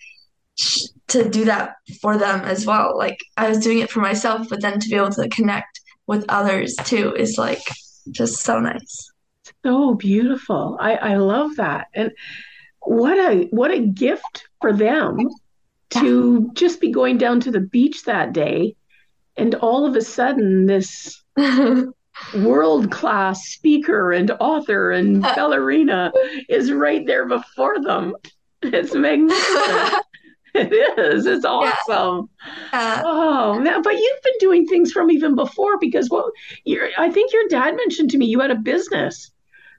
to 1.12 1.30
do 1.30 1.45
that 1.45 1.76
for 2.02 2.17
them 2.17 2.41
as 2.41 2.65
well. 2.65 2.97
Like 2.97 3.19
I 3.38 3.50
was 3.50 3.60
doing 3.60 3.80
it 3.80 3.91
for 3.91 4.00
myself, 4.00 4.47
but 4.50 4.62
then 4.62 4.80
to 4.80 4.89
be 4.89 4.95
able 4.95 5.12
to 5.12 5.30
connect 5.30 5.82
with 6.08 6.26
others 6.30 6.76
too 6.84 7.13
is 7.15 7.38
like 7.38 7.62
just 8.12 8.41
so 8.41 8.60
nice. 8.60 9.12
So 9.63 9.95
beautiful. 9.95 10.78
I, 10.80 10.95
I 10.95 11.15
love 11.17 11.56
that. 11.58 11.88
And 11.93 12.12
what 12.80 13.17
a 13.17 13.47
what 13.52 13.71
a 13.71 13.80
gift 13.80 14.47
for 14.60 14.74
them 14.74 15.17
to 15.91 16.50
just 16.54 16.82
be 16.82 16.91
going 16.91 17.17
down 17.17 17.39
to 17.41 17.52
the 17.52 17.60
beach 17.60 18.04
that 18.06 18.34
day 18.34 18.76
and 19.38 19.56
all 19.56 19.86
of 19.86 19.95
a 19.95 20.02
sudden 20.02 20.65
this 20.65 21.21
world 22.36 22.91
class 22.91 23.47
speaker 23.47 24.12
and 24.12 24.32
author 24.39 24.91
and 24.91 25.21
ballerina 25.36 26.12
is 26.50 26.71
right 26.71 27.06
there 27.06 27.28
before 27.28 27.82
them. 27.82 28.15
It's 28.63 28.93
magnificent. 28.93 30.06
It 30.55 30.99
is. 30.99 31.25
It's 31.25 31.45
awesome. 31.45 32.29
Yeah. 32.73 32.79
Uh, 32.97 33.01
oh, 33.05 33.59
man. 33.59 33.81
but 33.81 33.93
you've 33.93 34.21
been 34.21 34.33
doing 34.39 34.67
things 34.67 34.91
from 34.91 35.09
even 35.09 35.33
before 35.33 35.79
because 35.79 36.09
well, 36.09 36.29
you're, 36.65 36.89
I 36.97 37.09
think 37.09 37.31
your 37.31 37.47
dad 37.47 37.75
mentioned 37.77 38.11
to 38.11 38.17
me 38.17 38.25
you 38.25 38.41
had 38.41 38.51
a 38.51 38.55
business. 38.55 39.31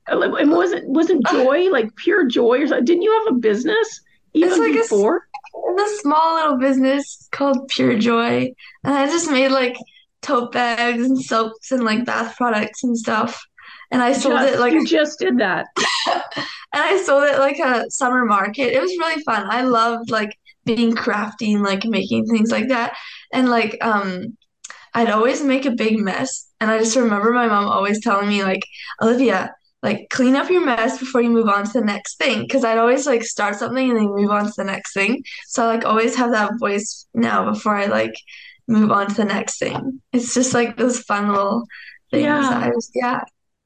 And 0.06 0.50
wasn't 0.50 0.88
wasn't 0.88 1.26
joy 1.28 1.68
like 1.70 1.94
pure 1.96 2.26
joy 2.26 2.60
or 2.60 2.66
something? 2.66 2.84
Didn't 2.84 3.02
you 3.02 3.22
have 3.22 3.34
a 3.34 3.38
business 3.38 4.00
even 4.32 4.48
it's 4.48 4.58
like 4.58 4.72
before? 4.72 5.28
A, 5.54 5.82
a 5.82 5.98
small 6.00 6.34
little 6.34 6.58
business 6.58 7.28
called 7.30 7.68
Pure 7.68 7.98
Joy, 7.98 8.52
and 8.82 8.94
I 8.94 9.06
just 9.06 9.30
made 9.30 9.50
like 9.50 9.76
tote 10.22 10.52
bags 10.52 11.04
and 11.04 11.20
soaps 11.20 11.70
and 11.70 11.84
like 11.84 12.04
bath 12.04 12.36
products 12.36 12.82
and 12.82 12.98
stuff. 12.98 13.44
And 13.92 14.02
I 14.02 14.12
sold 14.12 14.38
just, 14.38 14.54
it 14.54 14.60
like 14.60 14.72
you 14.72 14.86
just 14.86 15.18
did 15.18 15.38
that. 15.38 15.66
and 16.06 16.22
I 16.72 17.00
sold 17.04 17.24
it 17.24 17.38
like 17.38 17.58
a 17.58 17.90
summer 17.90 18.24
market. 18.24 18.72
It 18.72 18.80
was 18.80 18.90
really 18.98 19.22
fun. 19.22 19.46
I 19.50 19.62
loved 19.62 20.10
like 20.10 20.36
being 20.64 20.94
crafty 20.94 21.54
and 21.54 21.62
like 21.62 21.84
making 21.84 22.26
things 22.26 22.50
like 22.50 22.68
that. 22.68 22.96
And 23.32 23.48
like 23.48 23.78
um 23.80 24.36
I'd 24.94 25.10
always 25.10 25.42
make 25.42 25.64
a 25.64 25.70
big 25.70 25.98
mess. 25.98 26.48
And 26.60 26.70
I 26.70 26.78
just 26.78 26.96
remember 26.96 27.32
my 27.32 27.46
mom 27.46 27.66
always 27.66 28.02
telling 28.02 28.28
me 28.28 28.44
like, 28.44 28.64
Olivia, 29.00 29.54
like 29.82 30.06
clean 30.10 30.36
up 30.36 30.50
your 30.50 30.64
mess 30.64 30.98
before 30.98 31.22
you 31.22 31.30
move 31.30 31.48
on 31.48 31.64
to 31.64 31.72
the 31.72 31.84
next 31.84 32.18
thing. 32.18 32.46
Cause 32.48 32.64
I'd 32.64 32.78
always 32.78 33.06
like 33.06 33.24
start 33.24 33.56
something 33.56 33.90
and 33.90 33.98
then 33.98 34.06
move 34.06 34.30
on 34.30 34.46
to 34.46 34.52
the 34.56 34.64
next 34.64 34.92
thing. 34.92 35.22
So 35.46 35.64
I 35.64 35.74
like 35.74 35.84
always 35.84 36.14
have 36.16 36.32
that 36.32 36.52
voice 36.60 37.06
now 37.14 37.50
before 37.50 37.74
I 37.74 37.86
like 37.86 38.14
move 38.68 38.90
on 38.90 39.08
to 39.08 39.14
the 39.14 39.24
next 39.24 39.58
thing. 39.58 40.00
It's 40.12 40.34
just 40.34 40.54
like 40.54 40.76
those 40.76 41.00
fun 41.00 41.28
little 41.28 41.66
things. 42.10 42.24
Yeah. 42.24 42.68
Was, 42.68 42.90
yeah. 42.94 43.20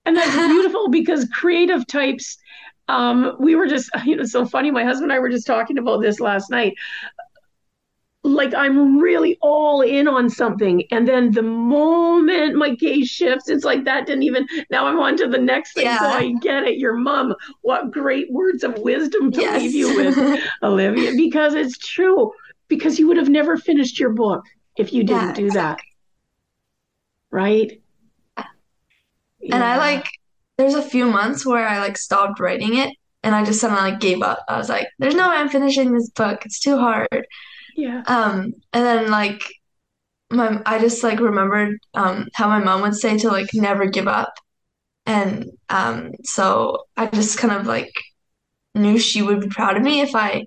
And 0.06 0.16
that's 0.16 0.34
beautiful 0.48 0.88
because 0.88 1.28
creative 1.34 1.86
types, 1.86 2.38
um, 2.88 3.36
we 3.38 3.54
were 3.54 3.66
just, 3.66 3.90
you 4.04 4.16
know, 4.16 4.24
so 4.24 4.44
funny. 4.44 4.70
My 4.70 4.84
husband 4.84 5.10
and 5.10 5.16
I 5.16 5.20
were 5.20 5.30
just 5.30 5.46
talking 5.46 5.78
about 5.78 6.02
this 6.02 6.20
last 6.20 6.50
night. 6.50 6.74
Like 8.22 8.54
I'm 8.54 8.98
really 8.98 9.38
all 9.40 9.82
in 9.82 10.08
on 10.08 10.28
something. 10.28 10.82
And 10.90 11.06
then 11.06 11.30
the 11.30 11.42
moment 11.42 12.56
my 12.56 12.74
gaze 12.74 13.08
shifts, 13.08 13.48
it's 13.48 13.64
like 13.64 13.84
that 13.84 14.06
didn't 14.06 14.24
even 14.24 14.48
now 14.68 14.86
I'm 14.86 14.98
on 14.98 15.16
to 15.18 15.28
the 15.28 15.38
next 15.38 15.74
thing. 15.74 15.84
Yeah. 15.84 16.00
So 16.00 16.06
I 16.06 16.32
get 16.42 16.64
it. 16.64 16.76
Your 16.76 16.94
mom, 16.94 17.36
what 17.62 17.92
great 17.92 18.32
words 18.32 18.64
of 18.64 18.76
wisdom 18.78 19.30
to 19.30 19.40
yes. 19.40 19.62
leave 19.62 19.74
you 19.74 19.96
with, 19.96 20.40
Olivia, 20.64 21.12
because 21.16 21.54
it's 21.54 21.78
true. 21.78 22.32
Because 22.68 22.98
you 22.98 23.06
would 23.06 23.16
have 23.16 23.28
never 23.28 23.56
finished 23.56 24.00
your 24.00 24.10
book 24.10 24.44
if 24.76 24.92
you 24.92 25.04
didn't 25.04 25.28
yeah, 25.28 25.32
do 25.34 25.50
that. 25.50 25.78
Right? 27.30 27.80
Yeah. 28.36 29.54
And 29.54 29.62
I 29.62 29.76
like 29.76 30.08
there's 30.58 30.74
a 30.74 30.82
few 30.82 31.06
months 31.06 31.44
where 31.44 31.66
I 31.66 31.78
like 31.78 31.98
stopped 31.98 32.40
writing 32.40 32.76
it 32.76 32.94
and 33.22 33.34
I 33.34 33.44
just 33.44 33.60
somehow 33.60 33.80
like 33.80 34.00
gave 34.00 34.22
up. 34.22 34.44
I 34.48 34.56
was 34.58 34.68
like, 34.68 34.88
there's 34.98 35.14
no 35.14 35.28
way 35.28 35.36
I'm 35.36 35.48
finishing 35.48 35.92
this 35.92 36.10
book. 36.10 36.44
It's 36.44 36.60
too 36.60 36.78
hard. 36.78 37.26
Yeah. 37.76 38.02
Um 38.06 38.52
and 38.72 38.84
then 38.84 39.10
like 39.10 39.42
my 40.30 40.60
I 40.66 40.78
just 40.78 41.02
like 41.02 41.20
remembered 41.20 41.78
um 41.94 42.28
how 42.34 42.48
my 42.48 42.58
mom 42.58 42.82
would 42.82 42.94
say 42.94 43.18
to 43.18 43.28
like 43.28 43.48
never 43.54 43.86
give 43.86 44.08
up. 44.08 44.34
And 45.06 45.46
um 45.68 46.12
so 46.24 46.84
I 46.96 47.06
just 47.06 47.38
kind 47.38 47.54
of 47.54 47.66
like 47.66 47.92
knew 48.74 48.98
she 48.98 49.22
would 49.22 49.40
be 49.40 49.48
proud 49.48 49.76
of 49.76 49.82
me 49.82 50.00
if 50.00 50.14
I 50.14 50.46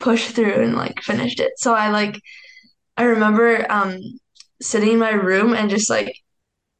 pushed 0.00 0.30
through 0.34 0.54
and 0.62 0.74
like 0.74 1.00
finished 1.02 1.40
it. 1.40 1.52
So 1.58 1.74
I 1.74 1.90
like 1.90 2.18
I 2.96 3.04
remember 3.04 3.66
um, 3.70 3.98
sitting 4.60 4.92
in 4.92 4.98
my 4.98 5.10
room 5.12 5.54
and 5.54 5.70
just 5.70 5.90
like 5.90 6.14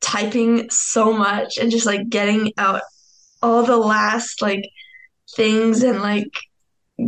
typing 0.03 0.69
so 0.71 1.13
much 1.13 1.57
and 1.57 1.71
just 1.71 1.87
like 1.87 2.09
getting 2.09 2.53
out 2.59 2.83
all 3.43 3.63
the 3.63 3.77
last 3.77 4.43
like 4.43 4.69
things 5.35 5.83
and 5.83 6.01
like 6.01 6.31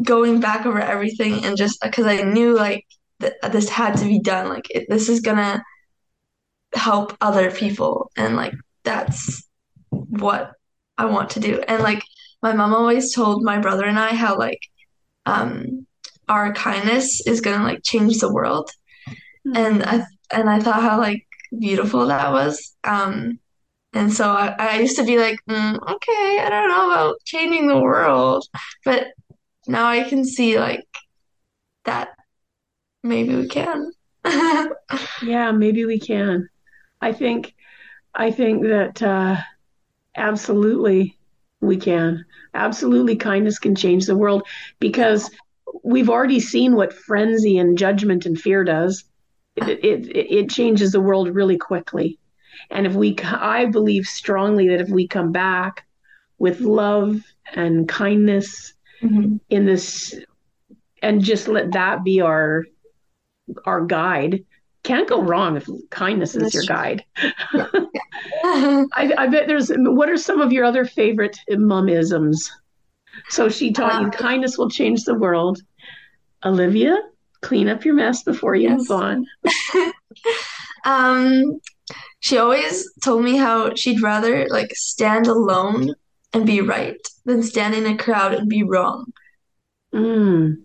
going 0.03 0.41
back 0.41 0.67
over 0.67 0.81
everything 0.81 1.45
and 1.45 1.57
just 1.57 1.81
because 1.83 2.07
I 2.07 2.23
knew 2.23 2.55
like 2.55 2.87
that 3.21 3.35
this 3.53 3.69
had 3.69 3.97
to 3.99 4.05
be 4.05 4.21
done. 4.21 4.49
Like 4.49 4.71
it, 4.71 4.87
this 4.89 5.09
is 5.09 5.21
gonna 5.21 5.63
help 6.75 7.17
other 7.21 7.51
people 7.51 8.11
and 8.17 8.37
like 8.37 8.55
that's 8.83 9.47
what 9.91 10.53
I 10.97 11.07
want 11.07 11.31
to 11.31 11.41
do. 11.41 11.61
And 11.67 11.83
like 11.83 12.03
my 12.43 12.53
mom 12.53 12.75
always 12.75 13.15
told 13.15 13.43
my 13.43 13.59
brother 13.59 13.85
and 13.85 13.99
I 13.99 14.15
how 14.15 14.39
like 14.39 14.61
um 15.27 15.87
our 16.29 16.53
kindness 16.53 17.27
is 17.27 17.41
gonna 17.41 17.65
like 17.65 17.83
change 17.83 18.19
the 18.19 18.33
world. 18.33 18.71
And 19.55 19.83
I 19.83 20.05
and 20.33 20.49
I 20.49 20.61
thought 20.61 20.83
how 20.83 20.99
like 20.99 21.27
beautiful 21.59 22.07
that 22.07 22.33
was. 22.33 22.77
Um, 22.85 23.39
and 23.93 24.13
so 24.13 24.31
I, 24.31 24.55
I 24.59 24.79
used 24.81 24.97
to 24.97 25.05
be 25.05 25.19
like, 25.19 25.39
mm, 25.49 25.79
okay, 25.79 26.41
I 26.41 26.49
don't 26.51 26.69
know 26.69 26.91
about 26.91 27.17
changing 27.25 27.69
the 27.69 27.79
world, 27.79 28.45
but 28.85 29.09
now 29.67 29.87
I 29.87 30.05
can 30.05 30.25
see 30.25 30.59
like 30.59 30.85
that 31.85 32.11
maybe 33.03 33.37
we 33.37 33.49
can. 33.49 33.93
yeah, 35.23 35.53
maybe 35.53 35.85
we 35.85 35.99
can. 35.99 36.49
I 37.01 37.13
think 37.13 37.55
I 38.15 38.31
think 38.31 38.63
that 38.65 39.03
uh, 39.03 39.37
absolutely 40.17 41.19
we 41.61 41.77
can. 41.77 42.25
Absolutely, 42.55 43.17
kindness 43.17 43.59
can 43.59 43.75
change 43.75 44.07
the 44.07 44.17
world 44.17 44.43
because 44.81 45.31
we've 45.83 46.11
already 46.11 46.41
seen 46.41 46.75
what 46.75 46.93
frenzy 46.93 47.59
and 47.59 47.77
judgment 47.77 48.27
and 48.27 48.41
fear 48.41 48.65
does 48.65 49.05
it, 49.57 49.85
it, 49.85 50.17
it 50.17 50.51
changes 50.51 50.93
the 50.93 51.01
world 51.01 51.29
really 51.29 51.59
quickly. 51.59 52.19
And 52.71 52.87
if 52.87 52.95
we, 52.95 53.17
I 53.19 53.67
believe 53.67 54.07
strongly 54.07 54.69
that 54.69 54.81
if 54.81 54.89
we 54.89 55.07
come 55.07 55.33
back 55.33 55.87
with 56.39 56.61
love 56.61 57.21
and 57.55 57.89
kindness 57.89 58.75
mm-hmm. 59.03 59.37
in 59.51 59.67
this, 59.67 60.15
and 61.03 61.23
just 61.23 61.49
let 61.49 61.73
that 61.73 62.03
be 62.03 62.21
our 62.21 62.65
our 63.67 63.85
guide, 63.85 64.43
can't 64.85 65.09
go 65.09 65.23
wrong 65.23 65.57
if 65.57 65.69
kindness 65.91 66.35
is 66.35 66.43
That's 66.43 66.55
your 66.55 66.65
true. 66.65 66.75
guide. 66.75 67.05
I, 68.45 69.13
I, 69.19 69.27
bet 69.27 69.47
there's. 69.47 69.71
What 69.75 70.09
are 70.09 70.17
some 70.17 70.41
of 70.41 70.53
your 70.53 70.65
other 70.65 70.85
favorite 70.85 71.39
mumisms? 71.51 72.51
So 73.29 73.49
she 73.49 73.73
taught 73.73 74.01
you 74.01 74.09
uh, 74.09 74.11
kindness 74.11 74.57
will 74.57 74.71
change 74.71 75.05
the 75.05 75.15
world. 75.15 75.61
Olivia, 76.45 76.97
clean 77.45 77.69
up 77.69 77.85
your 77.85 77.95
mess 77.95 78.23
before 78.23 78.55
you 78.55 78.71
yes. 78.71 78.79
move 78.79 78.91
on. 78.91 79.27
um, 80.85 81.61
she 82.21 82.39
always 82.39 82.91
told 83.03 83.23
me 83.23 83.37
how 83.37 83.75
she'd 83.75 84.03
rather 84.03 84.47
like 84.49 84.75
stand 84.75 85.27
alone 85.27 85.95
and 86.33 86.47
be 86.47 86.63
right 86.63 86.97
than 87.27 87.43
stand 87.43 87.75
in 87.75 87.87
a 87.87 87.99
crowd 87.99 88.33
and 88.33 88.49
be 88.49 88.63
wrong. 88.63 89.13
Mm. 89.95 90.63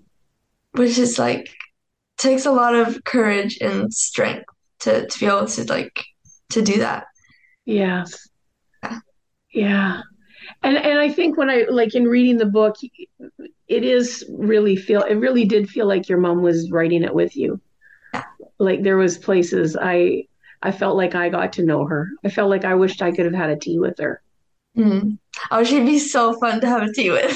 Which 0.72 0.98
is 0.98 1.20
like 1.20 1.50
takes 2.18 2.46
a 2.46 2.52
lot 2.52 2.74
of 2.74 3.04
courage 3.04 3.58
and 3.60 3.94
strength 3.94 4.46
to 4.80 5.06
to 5.06 5.20
be 5.20 5.26
able 5.26 5.48
to 5.48 5.64
like 5.66 6.06
to 6.52 6.62
do 6.62 6.80
that. 6.80 7.06
Yes. 7.66 8.30
Yeah. 8.84 9.00
yeah. 9.54 10.02
And 10.64 10.78
and 10.78 11.00
I 11.00 11.10
think 11.10 11.38
when 11.38 11.50
I 11.50 11.66
like 11.70 11.96
in 11.96 12.06
reading 12.06 12.38
the 12.38 12.46
book, 12.46 12.78
it 13.68 13.84
is 13.84 14.26
really 14.30 14.76
feel 14.76 15.02
it 15.04 15.16
really 15.16 15.46
did 15.46 15.70
feel 15.70 15.88
like 15.88 16.10
your 16.10 16.18
mom 16.18 16.42
was 16.42 16.72
writing 16.72 17.04
it 17.04 17.14
with 17.14 17.36
you. 17.36 17.62
Like 18.58 18.84
there 18.84 18.98
was 18.98 19.18
places 19.18 19.78
i 19.80 20.26
i 20.62 20.72
felt 20.72 20.98
like 20.98 21.16
i 21.16 21.30
got 21.30 21.54
to 21.54 21.64
know 21.64 21.86
her. 21.86 22.10
I 22.26 22.30
felt 22.30 22.50
like 22.50 22.66
i 22.66 22.76
wished 22.76 23.02
i 23.02 23.12
could 23.12 23.26
have 23.26 23.34
had 23.34 23.50
a 23.50 23.56
tea 23.56 23.80
with 23.80 23.98
her. 24.00 24.22
Mm. 24.78 25.18
oh 25.52 25.64
she'd 25.64 25.86
be 25.86 26.00
so 26.00 26.34
fun 26.40 26.62
to 26.62 26.68
have 26.68 26.84
a 26.84 26.94
tea 26.94 27.10
with. 27.12 27.32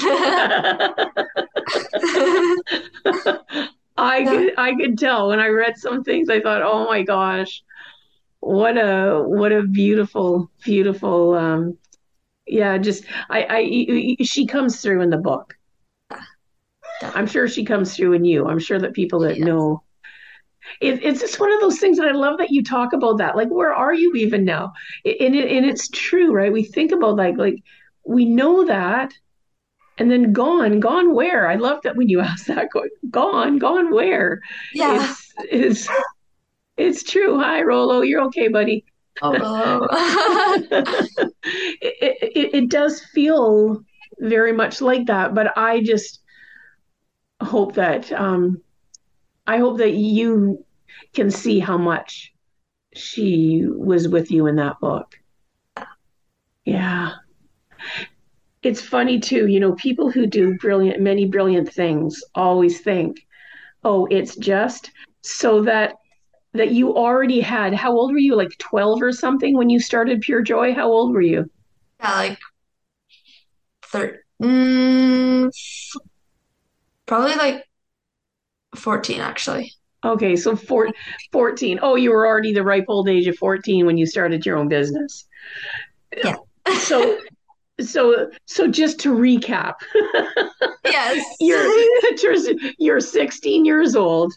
I 3.96 4.24
could 4.24 4.54
i 4.58 4.74
could 4.74 4.98
tell 4.98 5.28
when 5.28 5.40
i 5.40 5.46
read 5.46 5.76
some 5.76 6.02
things 6.02 6.28
i 6.28 6.40
thought 6.40 6.62
oh 6.62 6.84
my 6.86 7.02
gosh 7.02 7.62
what 8.40 8.76
a 8.76 9.22
what 9.24 9.52
a 9.52 9.62
beautiful 9.62 10.50
beautiful 10.64 11.34
um 11.34 11.78
yeah 12.46 12.78
just 12.78 13.04
i 13.30 13.46
i 13.48 14.24
she 14.24 14.46
comes 14.46 14.80
through 14.80 15.00
in 15.00 15.10
the 15.10 15.16
book 15.16 15.54
ah, 16.10 16.26
I'm 17.14 17.26
sure 17.26 17.48
she 17.48 17.64
comes 17.64 17.94
through 17.94 18.14
in 18.14 18.24
you. 18.24 18.46
I'm 18.46 18.58
sure 18.58 18.78
that 18.78 18.94
people 18.94 19.20
that 19.20 19.36
yes. 19.36 19.44
know 19.44 19.82
it, 20.80 21.02
it's 21.02 21.20
just 21.20 21.40
one 21.40 21.52
of 21.52 21.60
those 21.60 21.78
things 21.78 21.98
that 21.98 22.08
I 22.08 22.12
love 22.12 22.38
that 22.38 22.50
you 22.50 22.62
talk 22.62 22.92
about 22.92 23.18
that. 23.18 23.36
Like, 23.36 23.48
where 23.48 23.72
are 23.72 23.94
you 23.94 24.14
even 24.14 24.44
now? 24.44 24.72
And, 25.04 25.34
it, 25.34 25.50
and 25.50 25.66
it's 25.66 25.88
true, 25.88 26.32
right? 26.32 26.52
We 26.52 26.64
think 26.64 26.92
about 26.92 27.16
like, 27.16 27.36
like 27.36 27.62
we 28.04 28.24
know 28.24 28.64
that, 28.66 29.12
and 29.98 30.10
then 30.10 30.32
gone, 30.32 30.80
gone 30.80 31.14
where? 31.14 31.48
I 31.48 31.54
love 31.54 31.82
that 31.82 31.96
when 31.96 32.08
you 32.08 32.20
ask 32.22 32.46
that. 32.46 32.68
Gone, 33.10 33.58
gone 33.58 33.92
where? 33.92 34.40
Yeah, 34.72 35.14
it's 35.38 35.86
it's, 35.86 35.88
it's 36.76 37.02
true. 37.02 37.38
Hi, 37.38 37.62
Rolo. 37.62 38.00
You're 38.00 38.22
okay, 38.24 38.48
buddy. 38.48 38.84
Oh, 39.22 39.86
it, 41.82 42.18
it, 42.20 42.54
it 42.54 42.68
does 42.68 43.00
feel 43.00 43.82
very 44.18 44.52
much 44.52 44.80
like 44.80 45.06
that, 45.06 45.34
but 45.34 45.56
I 45.56 45.82
just 45.82 46.20
hope 47.40 47.74
that 47.74 48.10
um, 48.12 48.60
I 49.46 49.58
hope 49.58 49.78
that 49.78 49.94
you 49.94 50.64
can 51.12 51.30
see 51.30 51.58
how 51.58 51.76
much 51.76 52.32
she 52.94 53.64
was 53.66 54.08
with 54.08 54.30
you 54.30 54.46
in 54.46 54.56
that 54.56 54.78
book. 54.80 55.14
Yeah. 56.64 57.12
It's 58.62 58.80
funny 58.80 59.20
too, 59.20 59.46
you 59.46 59.60
know, 59.60 59.74
people 59.74 60.10
who 60.10 60.26
do 60.26 60.56
brilliant, 60.56 61.00
many 61.00 61.26
brilliant 61.26 61.70
things 61.70 62.22
always 62.34 62.80
think, 62.80 63.26
oh, 63.82 64.06
it's 64.06 64.36
just 64.36 64.90
so 65.20 65.62
that 65.62 65.96
that 66.54 66.70
you 66.70 66.96
already 66.96 67.40
had 67.40 67.74
how 67.74 67.92
old 67.92 68.12
were 68.12 68.18
you 68.18 68.34
like 68.34 68.56
12 68.58 69.02
or 69.02 69.12
something 69.12 69.56
when 69.56 69.68
you 69.68 69.78
started 69.78 70.20
pure 70.20 70.42
joy 70.42 70.72
how 70.72 70.90
old 70.90 71.12
were 71.12 71.20
you 71.20 71.50
yeah 72.00 72.14
like 72.14 72.38
thir- 73.82 74.22
mm, 74.42 75.50
probably 77.06 77.34
like 77.34 77.64
14 78.76 79.20
actually. 79.20 79.72
Okay, 80.04 80.36
so 80.36 80.54
four, 80.54 80.90
14. 81.32 81.78
Oh, 81.82 81.96
you 81.96 82.10
were 82.10 82.26
already 82.26 82.52
the 82.52 82.62
ripe 82.62 82.84
old 82.88 83.08
age 83.08 83.26
of 83.26 83.36
14 83.36 83.86
when 83.86 83.96
you 83.96 84.06
started 84.06 84.44
your 84.44 84.58
own 84.58 84.68
business. 84.68 85.26
Yeah. 86.22 86.36
so 86.78 87.18
so 87.80 88.30
so 88.44 88.68
just 88.68 89.00
to 89.00 89.14
recap. 89.14 89.74
yes. 90.84 91.24
you're 91.40 91.66
you're 92.78 93.00
16 93.00 93.64
years 93.64 93.96
old. 93.96 94.34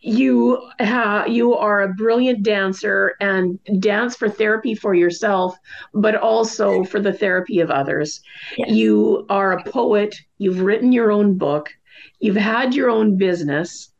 You 0.00 0.70
ha, 0.80 1.26
you 1.26 1.54
are 1.54 1.82
a 1.82 1.92
brilliant 1.94 2.42
dancer 2.42 3.16
and 3.20 3.58
dance 3.80 4.16
for 4.16 4.30
therapy 4.30 4.74
for 4.74 4.94
yourself, 4.94 5.56
but 5.92 6.14
also 6.14 6.84
for 6.84 7.00
the 7.00 7.12
therapy 7.12 7.60
of 7.60 7.70
others. 7.70 8.20
Yes. 8.56 8.70
You 8.70 9.26
are 9.28 9.52
a 9.52 9.64
poet. 9.64 10.14
You've 10.38 10.62
written 10.62 10.92
your 10.92 11.12
own 11.12 11.36
book. 11.36 11.70
You've 12.18 12.36
had 12.36 12.74
your 12.74 12.88
own 12.88 13.18
business 13.18 13.90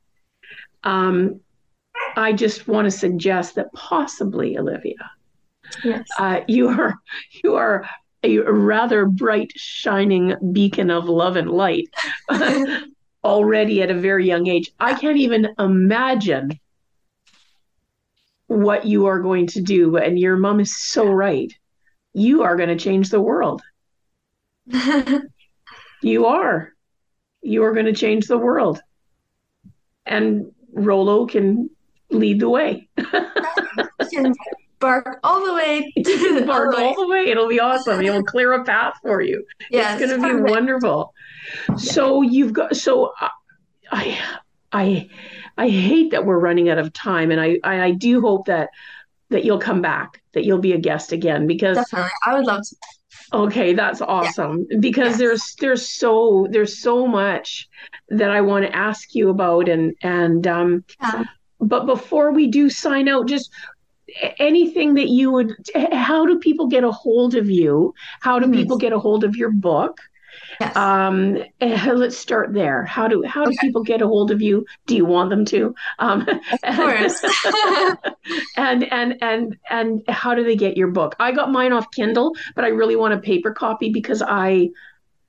um, 0.84 1.40
I 2.16 2.32
just 2.32 2.68
want 2.68 2.86
to 2.86 2.90
suggest 2.90 3.54
that 3.56 3.72
possibly, 3.72 4.58
Olivia, 4.58 5.10
yes. 5.84 6.06
uh, 6.18 6.40
you 6.48 6.68
are 6.68 6.94
you 7.44 7.54
are 7.54 7.88
a 8.22 8.38
rather 8.40 9.06
bright, 9.06 9.52
shining 9.56 10.34
beacon 10.52 10.90
of 10.90 11.08
love 11.08 11.36
and 11.36 11.50
light 11.50 11.88
already 13.22 13.82
at 13.82 13.90
a 13.90 13.94
very 13.94 14.26
young 14.26 14.46
age. 14.48 14.72
I 14.78 14.94
can't 14.94 15.18
even 15.18 15.54
imagine 15.58 16.58
what 18.46 18.84
you 18.84 19.06
are 19.06 19.20
going 19.20 19.46
to 19.48 19.60
do, 19.60 19.96
and 19.96 20.18
your 20.18 20.36
mom 20.36 20.60
is 20.60 20.76
so 20.76 21.06
right. 21.06 21.52
You 22.12 22.42
are 22.42 22.56
going 22.56 22.68
to 22.68 22.76
change 22.76 23.10
the 23.10 23.20
world. 23.20 23.62
you 26.02 26.26
are. 26.26 26.72
You 27.42 27.64
are 27.64 27.72
going 27.72 27.86
to 27.86 27.92
change 27.92 28.26
the 28.26 28.38
world. 28.38 28.80
And 30.04 30.52
Rolo 30.72 31.26
can 31.26 31.70
lead 32.10 32.40
the 32.40 32.50
way. 32.50 32.88
bark 34.80 35.20
all 35.22 35.44
the 35.44 35.54
way. 35.54 35.92
bark 36.46 36.76
all 36.76 36.94
the 36.94 37.06
way. 37.06 37.26
It'll 37.26 37.48
be 37.48 37.60
awesome. 37.60 38.00
It'll 38.00 38.24
clear 38.24 38.52
a 38.52 38.64
path 38.64 38.94
for 39.02 39.20
you. 39.20 39.44
Yes, 39.70 40.00
it's 40.00 40.12
going 40.12 40.20
to 40.20 40.44
be 40.44 40.50
wonderful. 40.50 41.14
So 41.76 42.22
you've 42.22 42.52
got. 42.52 42.76
So 42.76 43.12
I, 43.90 44.18
I, 44.72 45.08
I 45.56 45.68
hate 45.68 46.10
that 46.10 46.24
we're 46.24 46.38
running 46.38 46.68
out 46.68 46.78
of 46.78 46.92
time, 46.92 47.30
and 47.30 47.40
I, 47.40 47.58
I, 47.62 47.82
I 47.82 47.90
do 47.92 48.20
hope 48.20 48.46
that 48.46 48.70
that 49.30 49.44
you'll 49.44 49.60
come 49.60 49.80
back, 49.80 50.20
that 50.32 50.44
you'll 50.44 50.58
be 50.58 50.72
a 50.72 50.78
guest 50.78 51.12
again, 51.12 51.46
because 51.46 51.76
definitely, 51.76 52.10
I 52.26 52.34
would 52.34 52.46
love 52.46 52.62
to. 52.62 52.76
Okay, 53.32 53.74
that's 53.74 54.00
awesome 54.00 54.66
yeah. 54.70 54.78
because 54.80 55.16
there's 55.16 55.54
there's 55.60 55.88
so 55.88 56.48
there's 56.50 56.82
so 56.82 57.06
much 57.06 57.68
that 58.08 58.30
I 58.30 58.40
want 58.40 58.64
to 58.64 58.74
ask 58.74 59.14
you 59.14 59.30
about 59.30 59.68
and 59.68 59.94
and 60.02 60.46
um 60.48 60.84
yeah. 61.00 61.24
but 61.60 61.86
before 61.86 62.32
we 62.32 62.48
do 62.48 62.68
sign 62.68 63.08
out 63.08 63.28
just 63.28 63.50
anything 64.38 64.94
that 64.94 65.08
you 65.08 65.30
would 65.30 65.54
how 65.92 66.26
do 66.26 66.38
people 66.38 66.66
get 66.66 66.84
a 66.84 66.92
hold 66.92 67.34
of 67.34 67.50
you? 67.50 67.94
How 68.20 68.38
do 68.38 68.50
people 68.50 68.78
get 68.78 68.92
a 68.92 68.98
hold 68.98 69.24
of 69.24 69.36
your 69.36 69.50
book? 69.50 70.00
Yes. 70.60 70.76
Um, 70.76 71.38
eh, 71.60 71.92
let's 71.92 72.16
start 72.16 72.52
there. 72.52 72.84
How 72.84 73.08
do 73.08 73.22
how 73.24 73.44
do 73.44 73.50
okay. 73.50 73.58
people 73.60 73.82
get 73.82 74.02
a 74.02 74.06
hold 74.06 74.30
of 74.30 74.42
you? 74.42 74.66
Do 74.86 74.94
you 74.94 75.04
want 75.04 75.30
them 75.30 75.44
to? 75.46 75.74
Um, 75.98 76.26
of 76.62 76.76
course. 76.76 77.24
and 78.56 78.84
and 78.84 79.16
and 79.22 79.56
and 79.70 80.02
how 80.08 80.34
do 80.34 80.44
they 80.44 80.56
get 80.56 80.76
your 80.76 80.88
book? 80.88 81.16
I 81.18 81.32
got 81.32 81.50
mine 81.50 81.72
off 81.72 81.90
Kindle, 81.90 82.34
but 82.54 82.64
I 82.64 82.68
really 82.68 82.96
want 82.96 83.14
a 83.14 83.18
paper 83.18 83.52
copy 83.52 83.90
because 83.90 84.22
I 84.22 84.70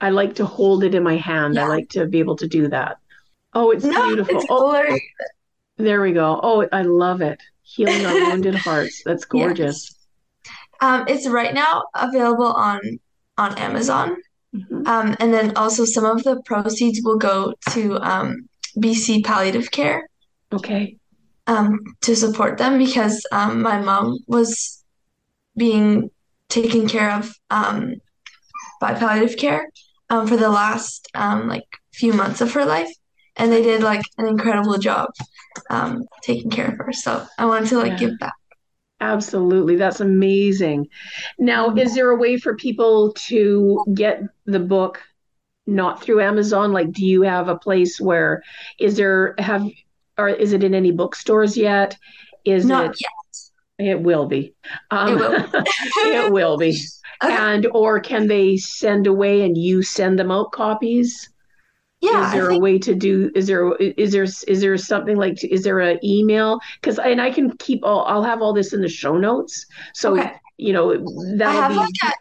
I 0.01 0.09
like 0.09 0.35
to 0.35 0.45
hold 0.45 0.83
it 0.83 0.95
in 0.95 1.03
my 1.03 1.15
hand. 1.15 1.55
Yeah. 1.55 1.65
I 1.65 1.67
like 1.67 1.89
to 1.89 2.07
be 2.07 2.19
able 2.19 2.35
to 2.37 2.47
do 2.47 2.67
that. 2.69 2.97
Oh, 3.53 3.71
it's 3.71 3.85
no, 3.85 4.07
beautiful. 4.07 4.37
It's 4.37 4.45
oh, 4.49 4.99
there 5.77 6.01
we 6.01 6.11
go. 6.11 6.39
Oh, 6.41 6.67
I 6.71 6.81
love 6.81 7.21
it. 7.21 7.41
Healing 7.75 8.05
our 8.05 8.13
wounded 8.13 8.55
hearts. 8.55 9.01
That's 9.05 9.25
gorgeous. 9.25 9.93
Yes. 9.93 9.95
Um, 10.81 11.05
it's 11.07 11.27
right 11.27 11.53
now 11.53 11.83
available 11.93 12.51
on 12.53 12.79
on 13.37 13.57
Amazon. 13.57 14.17
Mm-hmm. 14.55 14.85
Um, 14.85 15.15
and 15.19 15.33
then 15.33 15.55
also 15.55 15.85
some 15.85 16.05
of 16.05 16.23
the 16.23 16.41
proceeds 16.43 17.01
will 17.03 17.17
go 17.17 17.53
to 17.69 17.97
um, 18.01 18.49
BC 18.77 19.23
Palliative 19.23 19.71
Care. 19.71 20.07
Okay. 20.51 20.97
Um, 21.47 21.79
to 22.01 22.15
support 22.15 22.57
them 22.57 22.77
because 22.77 23.25
um, 23.31 23.61
my 23.61 23.79
mom 23.79 24.17
was 24.27 24.83
being 25.57 26.11
taken 26.49 26.87
care 26.87 27.11
of 27.11 27.33
um, 27.49 27.95
by 28.79 28.93
palliative 28.93 29.37
care 29.37 29.69
um, 30.09 30.27
for 30.27 30.37
the 30.37 30.49
last 30.49 31.07
um, 31.15 31.47
like 31.47 31.65
few 31.93 32.13
months 32.13 32.41
of 32.41 32.53
her 32.53 32.65
life, 32.65 32.91
and 33.41 33.51
they 33.51 33.63
did 33.63 33.81
like 33.81 34.03
an 34.19 34.27
incredible 34.27 34.77
job 34.77 35.09
um, 35.71 36.05
taking 36.21 36.51
care 36.51 36.67
of 36.67 36.77
her. 36.77 36.93
So 36.93 37.25
I 37.39 37.45
wanted 37.45 37.69
to 37.69 37.77
like 37.79 37.93
yeah. 37.93 37.97
give 37.97 38.19
back. 38.19 38.33
Absolutely. 38.99 39.77
That's 39.77 39.99
amazing. 39.99 40.87
Now, 41.39 41.73
is 41.73 41.95
there 41.95 42.11
a 42.11 42.15
way 42.15 42.37
for 42.37 42.55
people 42.55 43.13
to 43.27 43.83
get 43.95 44.21
the 44.45 44.59
book 44.59 45.01
not 45.65 46.03
through 46.03 46.21
Amazon? 46.21 46.71
Like, 46.71 46.91
do 46.91 47.03
you 47.03 47.23
have 47.23 47.47
a 47.47 47.57
place 47.57 47.99
where 47.99 48.43
is 48.79 48.95
there 48.95 49.33
have 49.39 49.65
or 50.19 50.29
is 50.29 50.53
it 50.53 50.63
in 50.63 50.75
any 50.75 50.91
bookstores 50.91 51.57
yet? 51.57 51.97
Is 52.45 52.65
not 52.65 52.91
it 52.91 53.01
yet. 53.01 53.89
It 53.89 54.01
will 54.01 54.27
be. 54.27 54.53
Um, 54.91 55.13
it 55.13 55.15
will. 55.15 55.63
it 56.05 56.31
will 56.31 56.57
be. 56.57 56.79
Okay. 57.23 57.35
And 57.35 57.67
or 57.67 57.99
can 57.99 58.25
they 58.27 58.57
send 58.57 59.05
away 59.05 59.43
and 59.43 59.55
you 59.55 59.83
send 59.83 60.17
them 60.17 60.31
out 60.31 60.51
copies? 60.51 61.29
Yeah. 62.01 62.27
Is 62.27 62.33
there 62.33 62.47
think... 62.47 62.59
a 62.59 62.61
way 62.61 62.79
to 62.79 62.95
do? 62.95 63.31
Is 63.35 63.47
there 63.47 63.73
is 63.75 64.11
there 64.11 64.23
is 64.23 64.61
there 64.61 64.77
something 64.77 65.17
like 65.17 65.43
is 65.43 65.63
there 65.63 65.79
an 65.79 65.99
email? 66.03 66.59
Because 66.81 66.99
and 66.99 67.21
I 67.21 67.31
can 67.31 67.55
keep 67.57 67.83
all 67.83 68.05
I'll 68.05 68.23
have 68.23 68.41
all 68.41 68.53
this 68.53 68.73
in 68.73 68.81
the 68.81 68.89
show 68.89 69.17
notes. 69.17 69.65
So 69.93 70.17
okay. 70.17 70.33
you 70.57 70.73
know 70.73 70.97
that 71.37 71.49
I 71.49 71.53
have 71.53 71.71
be... 71.71 71.77
like 71.77 71.89
a 72.03 72.11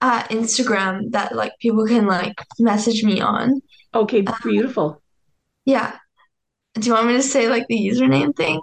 uh, 0.00 0.22
Instagram 0.28 1.10
that 1.10 1.34
like 1.34 1.52
people 1.58 1.86
can 1.86 2.06
like 2.06 2.40
message 2.58 3.02
me 3.02 3.20
on. 3.20 3.60
Okay, 3.94 4.24
um, 4.24 4.34
beautiful. 4.42 4.90
Um, 4.90 4.96
yeah. 5.64 5.96
Do 6.74 6.86
you 6.86 6.94
want 6.94 7.08
me 7.08 7.14
to 7.14 7.22
say 7.22 7.48
like 7.48 7.66
the 7.68 7.76
username 7.76 8.36
thing? 8.36 8.60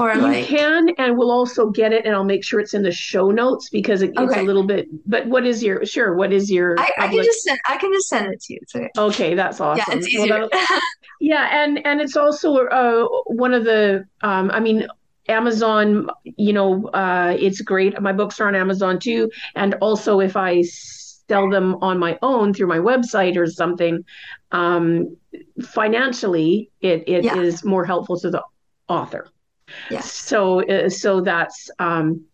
Or 0.00 0.12
you 0.14 0.20
like 0.20 0.46
can, 0.46 0.90
and 0.98 1.16
we'll 1.16 1.30
also 1.30 1.70
get 1.70 1.92
it, 1.92 2.04
and 2.04 2.14
I'll 2.14 2.24
make 2.24 2.44
sure 2.44 2.60
it's 2.60 2.74
in 2.74 2.82
the 2.82 2.92
show 2.92 3.30
notes 3.30 3.68
because 3.70 4.02
it, 4.02 4.10
okay. 4.16 4.24
it's 4.24 4.36
a 4.36 4.42
little 4.42 4.64
bit. 4.64 4.88
But 5.08 5.26
what 5.26 5.46
is 5.46 5.62
your 5.62 5.84
sure? 5.86 6.14
What 6.14 6.32
is 6.32 6.50
your? 6.50 6.78
I, 6.78 6.90
I 6.98 7.08
can 7.08 7.22
just 7.24 7.42
send. 7.42 7.58
I 7.68 7.76
can 7.76 7.92
just 7.92 8.08
send 8.08 8.32
it 8.32 8.40
to 8.42 8.54
you. 8.54 8.60
Okay. 8.74 8.90
okay, 8.96 9.34
that's 9.34 9.60
awesome. 9.60 9.84
Yeah, 9.88 9.98
it's 9.98 10.08
easier. 10.08 10.48
Well, 10.50 10.62
yeah, 11.20 11.62
and 11.64 11.84
and 11.86 12.00
it's 12.00 12.16
also 12.16 12.66
uh, 12.66 13.06
one 13.26 13.54
of 13.54 13.64
the. 13.64 14.04
Um, 14.22 14.50
I 14.52 14.60
mean, 14.60 14.86
Amazon. 15.28 16.08
You 16.24 16.52
know, 16.52 16.86
uh, 16.88 17.36
it's 17.38 17.60
great. 17.60 18.00
My 18.00 18.12
books 18.12 18.40
are 18.40 18.48
on 18.48 18.54
Amazon 18.54 18.98
too, 18.98 19.30
and 19.54 19.74
also 19.80 20.20
if 20.20 20.36
I 20.36 20.62
sell 20.62 21.50
them 21.50 21.76
on 21.82 21.98
my 21.98 22.18
own 22.22 22.54
through 22.54 22.68
my 22.68 22.78
website 22.78 23.36
or 23.36 23.46
something, 23.46 24.04
um, 24.52 25.16
financially, 25.62 26.70
it 26.80 27.04
it 27.06 27.24
yeah. 27.24 27.38
is 27.38 27.64
more 27.64 27.84
helpful 27.84 28.18
to 28.20 28.30
the 28.30 28.42
author. 28.88 29.28
Yeah. 29.90 30.00
So 30.00 30.66
uh, 30.68 30.88
so 30.88 31.20
that's 31.20 31.70
um, 31.78 32.24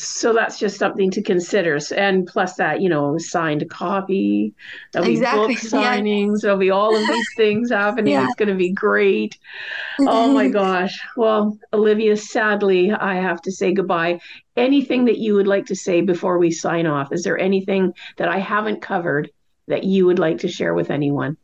so 0.00 0.32
that's 0.32 0.60
just 0.60 0.78
something 0.78 1.10
to 1.10 1.22
consider. 1.22 1.76
And 1.96 2.24
plus 2.24 2.54
that, 2.54 2.80
you 2.80 2.88
know, 2.88 3.18
signed 3.18 3.68
copy, 3.68 4.54
there'll 4.92 5.08
exactly. 5.08 5.48
be 5.48 5.54
book 5.54 5.62
signings, 5.64 6.34
yeah. 6.34 6.38
there'll 6.42 6.56
be 6.58 6.70
all 6.70 6.94
of 6.94 7.04
these 7.04 7.26
things 7.36 7.72
happening. 7.72 8.12
Yeah. 8.12 8.26
It's 8.26 8.36
going 8.36 8.48
to 8.48 8.54
be 8.54 8.72
great. 8.72 9.36
Oh 9.98 10.32
my 10.32 10.48
gosh. 10.48 10.96
Well, 11.16 11.58
Olivia, 11.72 12.16
sadly, 12.16 12.92
I 12.92 13.16
have 13.16 13.42
to 13.42 13.50
say 13.50 13.72
goodbye. 13.72 14.20
Anything 14.56 15.06
that 15.06 15.18
you 15.18 15.34
would 15.34 15.48
like 15.48 15.66
to 15.66 15.74
say 15.74 16.00
before 16.00 16.38
we 16.38 16.52
sign 16.52 16.86
off? 16.86 17.12
Is 17.12 17.24
there 17.24 17.36
anything 17.36 17.92
that 18.18 18.28
I 18.28 18.38
haven't 18.38 18.80
covered 18.80 19.32
that 19.66 19.82
you 19.82 20.06
would 20.06 20.20
like 20.20 20.38
to 20.38 20.48
share 20.48 20.74
with 20.74 20.92
anyone? 20.92 21.36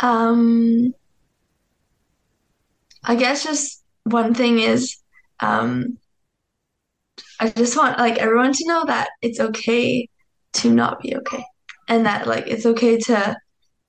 Um, 0.00 0.94
I 3.04 3.16
guess 3.16 3.44
just 3.44 3.83
one 4.04 4.34
thing 4.34 4.60
is 4.60 4.96
um, 5.40 5.98
I 7.40 7.50
just 7.50 7.76
want 7.76 7.98
like 7.98 8.18
everyone 8.18 8.52
to 8.52 8.66
know 8.66 8.84
that 8.86 9.08
it's 9.22 9.40
okay 9.40 10.08
to 10.54 10.70
not 10.70 11.00
be 11.00 11.16
okay 11.16 11.44
and 11.88 12.06
that 12.06 12.26
like 12.26 12.46
it's 12.46 12.66
okay 12.66 12.98
to 12.98 13.36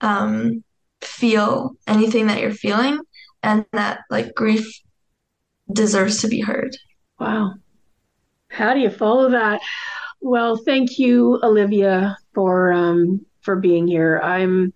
um, 0.01 0.63
feel 1.01 1.75
anything 1.87 2.27
that 2.27 2.39
you're 2.41 2.51
feeling 2.51 2.99
and 3.43 3.65
that 3.73 4.01
like 4.09 4.33
grief 4.35 4.81
deserves 5.71 6.21
to 6.21 6.27
be 6.27 6.41
heard. 6.41 6.75
Wow. 7.19 7.53
How 8.49 8.73
do 8.73 8.79
you 8.79 8.89
follow 8.89 9.29
that? 9.29 9.61
Well, 10.21 10.57
thank 10.57 10.97
you, 10.97 11.39
Olivia, 11.43 12.17
for 12.33 12.71
um, 12.71 13.25
for 13.41 13.55
being 13.55 13.87
here. 13.87 14.19
I'm 14.23 14.73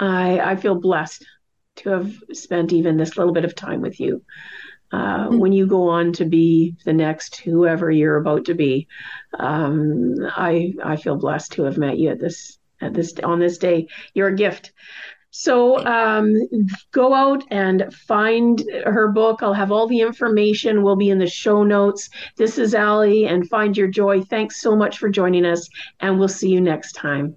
I 0.00 0.40
I 0.40 0.56
feel 0.56 0.74
blessed 0.74 1.24
to 1.76 1.90
have 1.90 2.14
spent 2.32 2.72
even 2.72 2.96
this 2.96 3.16
little 3.16 3.32
bit 3.32 3.44
of 3.44 3.54
time 3.54 3.80
with 3.80 4.00
you. 4.00 4.22
uh, 4.92 5.28
mm-hmm. 5.28 5.38
when 5.38 5.52
you 5.52 5.66
go 5.66 5.88
on 5.88 6.12
to 6.12 6.24
be 6.24 6.76
the 6.84 6.92
next 6.92 7.36
whoever 7.36 7.90
you're 7.90 8.16
about 8.16 8.44
to 8.46 8.54
be. 8.54 8.86
Um, 9.38 10.14
I 10.36 10.74
I 10.82 10.96
feel 10.96 11.16
blessed 11.16 11.52
to 11.52 11.64
have 11.64 11.78
met 11.78 11.98
you 11.98 12.10
at 12.10 12.20
this 12.20 12.58
at 12.80 12.94
this 12.94 13.14
on 13.22 13.40
this 13.40 13.58
day. 13.58 13.88
You're 14.14 14.28
a 14.28 14.36
gift. 14.36 14.72
So 15.30 15.84
um, 15.84 16.34
go 16.92 17.12
out 17.12 17.44
and 17.50 17.92
find 17.92 18.62
her 18.86 19.08
book. 19.08 19.42
I'll 19.42 19.52
have 19.52 19.70
all 19.70 19.86
the 19.86 20.00
information. 20.00 20.82
Will 20.82 20.96
be 20.96 21.10
in 21.10 21.18
the 21.18 21.26
show 21.26 21.62
notes. 21.62 22.08
This 22.36 22.56
is 22.56 22.74
Ali, 22.74 23.26
and 23.26 23.48
Find 23.48 23.76
Your 23.76 23.88
Joy. 23.88 24.22
Thanks 24.22 24.60
so 24.62 24.74
much 24.74 24.98
for 24.98 25.10
joining 25.10 25.44
us, 25.44 25.68
and 26.00 26.18
we'll 26.18 26.28
see 26.28 26.48
you 26.48 26.60
next 26.60 26.92
time. 26.92 27.36